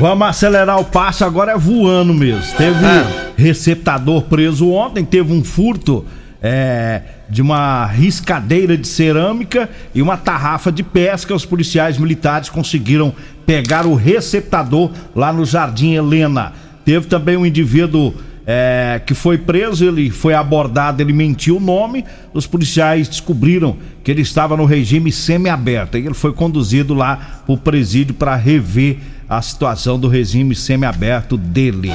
Vamos 0.00 0.26
acelerar 0.26 0.80
o 0.80 0.84
passo, 0.84 1.24
agora 1.24 1.52
é 1.52 1.56
voando 1.56 2.12
mesmo. 2.12 2.42
Teve 2.56 2.84
Ah. 2.84 3.06
receptador 3.36 4.22
preso 4.22 4.68
ontem, 4.68 5.04
teve 5.04 5.32
um 5.32 5.44
furto 5.44 6.04
é, 6.42 7.02
de 7.30 7.40
uma 7.40 7.86
riscadeira 7.86 8.76
de 8.76 8.88
cerâmica 8.88 9.70
e 9.94 10.02
uma 10.02 10.16
tarrafa 10.16 10.72
de 10.72 10.82
pesca. 10.82 11.32
Os 11.32 11.44
policiais 11.46 11.98
militares 11.98 12.48
conseguiram 12.48 13.14
pegar 13.46 13.86
o 13.86 13.94
receptador 13.94 14.90
lá 15.14 15.32
no 15.32 15.44
Jardim 15.44 15.94
Helena. 15.94 16.52
Teve 16.84 17.06
também 17.06 17.36
um 17.36 17.46
indivíduo 17.46 18.12
é, 18.46 19.00
que 19.04 19.12
foi 19.12 19.36
preso, 19.36 19.84
ele 19.84 20.08
foi 20.08 20.32
abordado, 20.32 21.02
ele 21.02 21.12
mentiu 21.12 21.56
o 21.56 21.60
nome. 21.60 22.04
Os 22.32 22.46
policiais 22.46 23.08
descobriram 23.08 23.76
que 24.04 24.10
ele 24.10 24.22
estava 24.22 24.56
no 24.56 24.64
regime 24.64 25.10
semiaberto. 25.10 25.98
E 25.98 26.06
ele 26.06 26.14
foi 26.14 26.32
conduzido 26.32 26.94
lá 26.94 27.42
para 27.44 27.52
o 27.52 27.58
presídio 27.58 28.14
para 28.14 28.36
rever 28.36 28.98
a 29.28 29.42
situação 29.42 29.98
do 29.98 30.06
regime 30.06 30.54
semiaberto 30.54 31.36
dele. 31.36 31.92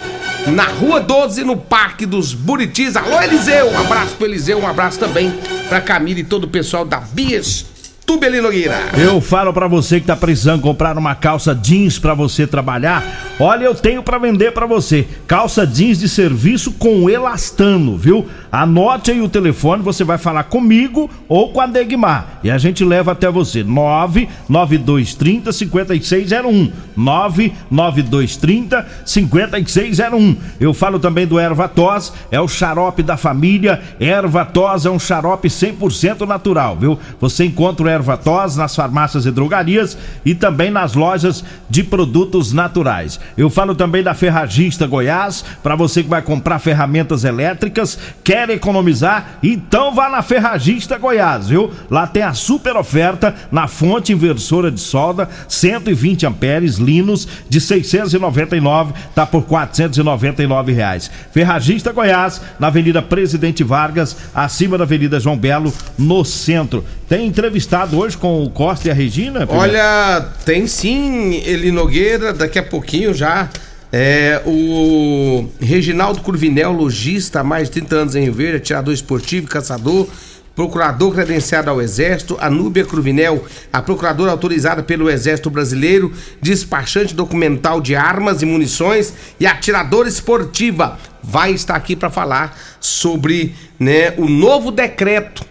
Na 0.47 0.63
Rua 0.63 1.00
12, 1.00 1.43
no 1.43 1.56
Parque 1.58 2.04
dos 2.06 2.34
Buritis. 2.34 2.95
Alô, 2.95 3.21
Eliseu! 3.21 3.69
Um 3.69 3.80
abraço 3.80 4.15
pro 4.15 4.26
Eliseu, 4.26 4.58
um 4.60 4.67
abraço 4.67 4.97
também 4.97 5.32
pra 5.69 5.82
Camila 5.82 6.21
e 6.21 6.24
todo 6.24 6.45
o 6.45 6.47
pessoal 6.47 6.86
da 6.86 7.00
Bias 7.00 7.65
Tubeli 8.12 8.41
Nogueira. 8.41 8.78
Eu 8.97 9.21
falo 9.21 9.54
pra 9.54 9.69
você 9.69 10.02
que 10.02 10.06
tá 10.06 10.17
precisando 10.17 10.62
comprar 10.62 10.97
uma 10.97 11.15
calça 11.15 11.56
jeans 11.56 11.97
pra 11.97 12.13
você 12.13 12.45
trabalhar. 12.45 13.32
Olha, 13.39 13.63
eu 13.63 13.74
tenho 13.74 14.04
pra 14.04 14.17
vender 14.17 14.52
pra 14.52 14.65
você. 14.65 15.08
Calça 15.26 15.65
jeans 15.65 15.97
de 15.97 16.10
serviço 16.10 16.74
com 16.74 17.10
elastano, 17.10 17.97
viu? 17.97 18.28
Anote 18.52 19.12
aí 19.12 19.21
o 19.21 19.30
telefone, 19.30 19.82
você 19.82 20.04
vai 20.04 20.17
falar 20.17 20.43
comigo 20.43 21.10
ou 21.30 21.54
com 21.54 21.62
a 21.62 21.65
Degmar. 21.65 22.41
E 22.43 22.52
a 22.52 22.58
gente 22.58 22.84
leva 22.84 23.13
até 23.13 23.32
você. 23.32 23.63
99230 23.63 25.54
5601. 25.54 26.69
99230 26.97 28.86
5601. 29.06 30.36
Eu 30.60 30.74
falo 30.74 31.00
também 31.00 31.26
do 31.26 31.39
Erva 31.39 31.69
Tos, 31.69 32.12
é 32.30 32.41
o 32.41 32.47
xarope 32.47 33.02
da 33.02 33.15
família. 33.15 33.82
Erva 34.02 34.43
Tos 34.43 34.86
é 34.86 34.89
um 34.89 35.00
xarope 35.00 35.47
100% 35.47 36.28
natural, 36.28 36.76
viu? 36.76 37.00
Você 37.21 37.45
encontra 37.45 37.86
o 37.86 37.89
Erva 37.89 38.01
Tos 38.24 38.56
nas 38.56 38.76
farmácias 38.76 39.26
e 39.26 39.32
drogarias 39.32 39.98
e 40.26 40.36
também 40.36 40.70
nas 40.70 40.94
lojas 40.94 41.44
de 41.70 41.84
produtos 41.84 42.54
naturais. 42.54 43.20
Eu 43.38 43.50
falo 43.50 43.74
também 43.74 44.04
da 44.04 44.14
Ferragista 44.14 44.88
Goiás, 44.88 45.44
para 45.64 45.76
você 45.76 46.04
que 46.04 46.10
vai 46.10 46.22
comprar 46.22 46.60
ferramentas 46.60 47.24
elétricas, 47.24 47.98
quer 48.24 48.50
economizar? 48.50 49.40
Então 49.42 49.94
vá 49.94 50.10
na 50.10 50.22
Ferragista 50.22 50.98
Goiás, 50.98 51.48
viu? 51.48 51.72
Lá 51.90 52.06
tem 52.06 52.24
a 52.24 52.34
super 52.34 52.76
oferta 52.76 53.34
na 53.52 53.68
fonte 53.68 54.14
inversora 54.14 54.72
de 54.72 54.80
solda, 54.80 55.30
120 55.48 56.26
amperes, 56.26 56.78
Linus 56.78 57.28
de 57.50 57.60
699, 57.60 58.94
tá 59.16 59.26
por 59.26 59.44
499 59.44 60.74
reais. 60.74 61.10
Ferragista 61.32 61.92
Goiás, 61.92 62.42
na 62.60 62.68
Avenida 62.68 63.02
Presidente 63.02 63.64
Vargas, 63.64 64.16
acima 64.34 64.78
da 64.78 64.84
Avenida 64.84 65.20
João 65.20 65.38
Belo, 65.38 65.74
no 65.98 66.24
centro. 66.24 66.84
Tem 67.08 67.28
entrevistado 67.28 67.81
hoje 67.91 68.17
com 68.17 68.44
o 68.44 68.50
Costa 68.50 68.88
e 68.88 68.91
a 68.91 68.94
Regina? 68.94 69.41
Pedro? 69.41 69.56
Olha, 69.56 70.26
tem 70.46 70.67
sim, 70.67 71.41
Eli 71.46 71.72
Nogueira, 71.72 72.34
daqui 72.34 72.60
a 72.60 72.63
pouquinho 72.63 73.13
já. 73.13 73.50
É, 73.94 74.41
o 74.46 75.50
Reginaldo 75.60 76.22
Curvinel, 76.22 76.72
lojista 76.72 77.44
mais 77.44 77.67
de 77.67 77.74
30 77.74 77.96
anos 77.96 78.15
em 78.15 78.24
Rio 78.24 78.34
Verde, 78.34 78.58
atirador 78.58 78.94
esportivo, 78.94 79.48
caçador, 79.48 80.08
procurador 80.56 81.13
credenciado 81.13 81.70
ao 81.70 81.82
Exército, 81.82 82.38
a 82.39 82.50
Núbia 82.50 82.86
Cruvinel, 82.86 83.44
a 83.72 83.82
procuradora 83.82 84.32
autorizada 84.32 84.84
pelo 84.84 85.10
Exército 85.10 85.50
Brasileiro, 85.50 86.13
despachante 86.41 87.13
documental 87.13 87.82
de 87.82 87.96
armas 87.96 88.41
e 88.41 88.46
munições 88.46 89.13
e 89.39 89.46
atiradora 89.46 90.08
esportiva, 90.08 90.98
vai 91.22 91.52
estar 91.52 91.76
aqui 91.76 91.96
para 91.96 92.10
falar 92.10 92.58
sobre 92.80 93.56
né, 93.80 94.13
o 94.17 94.28
novo 94.28 94.72
decreto 94.72 95.51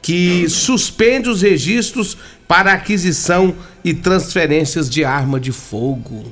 que 0.00 0.48
suspende 0.48 1.28
os 1.28 1.42
registros 1.42 2.16
para 2.46 2.72
aquisição 2.72 3.54
e 3.84 3.94
transferências 3.94 4.88
de 4.88 5.04
arma 5.04 5.40
de 5.40 5.52
fogo. 5.52 6.24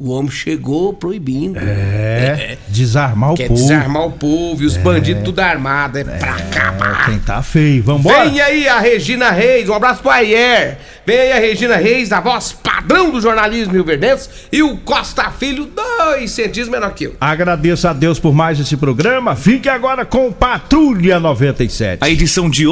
O 0.00 0.10
homem 0.10 0.30
chegou 0.30 0.92
proibindo. 0.94 1.58
É, 1.58 2.56
desarmar 2.68 3.32
o 3.32 3.34
Quer 3.34 3.48
povo. 3.48 3.60
desarmar 3.60 4.06
o 4.06 4.12
povo 4.12 4.62
e 4.62 4.66
os 4.66 4.76
bandidos 4.76 5.24
tudo 5.24 5.40
armado. 5.40 5.98
É, 5.98 6.04
pra 6.04 6.36
acabar. 6.36 7.06
Quem 7.06 7.18
tá 7.18 7.42
feio, 7.42 7.82
vambora. 7.82 8.30
Vem 8.30 8.40
aí 8.40 8.68
a 8.68 8.78
Regina 8.78 9.32
Reis, 9.32 9.68
um 9.68 9.74
abraço 9.74 10.00
pro 10.00 10.12
Ayer. 10.12 10.78
Vem 11.04 11.18
aí 11.18 11.32
a 11.32 11.40
Regina 11.40 11.74
Reis, 11.74 12.12
a 12.12 12.20
voz 12.20 12.52
padrão 12.52 13.10
do 13.10 13.20
jornalismo 13.20 13.72
rio-verdense. 13.72 14.28
E 14.52 14.62
o 14.62 14.76
Costa 14.76 15.32
Filho, 15.32 15.66
dois 15.66 16.30
centímetros 16.30 16.68
menor 16.68 16.94
que 16.94 17.04
eu. 17.06 17.16
Agradeço 17.20 17.88
a 17.88 17.92
Deus 17.92 18.20
por 18.20 18.32
mais 18.32 18.60
esse 18.60 18.76
programa. 18.76 19.34
Fique 19.34 19.68
agora 19.68 20.04
com 20.04 20.30
Patrulha 20.30 21.18
97. 21.18 21.98
A 22.04 22.08
edição 22.08 22.48
de 22.48 22.64
hoje 22.64 22.66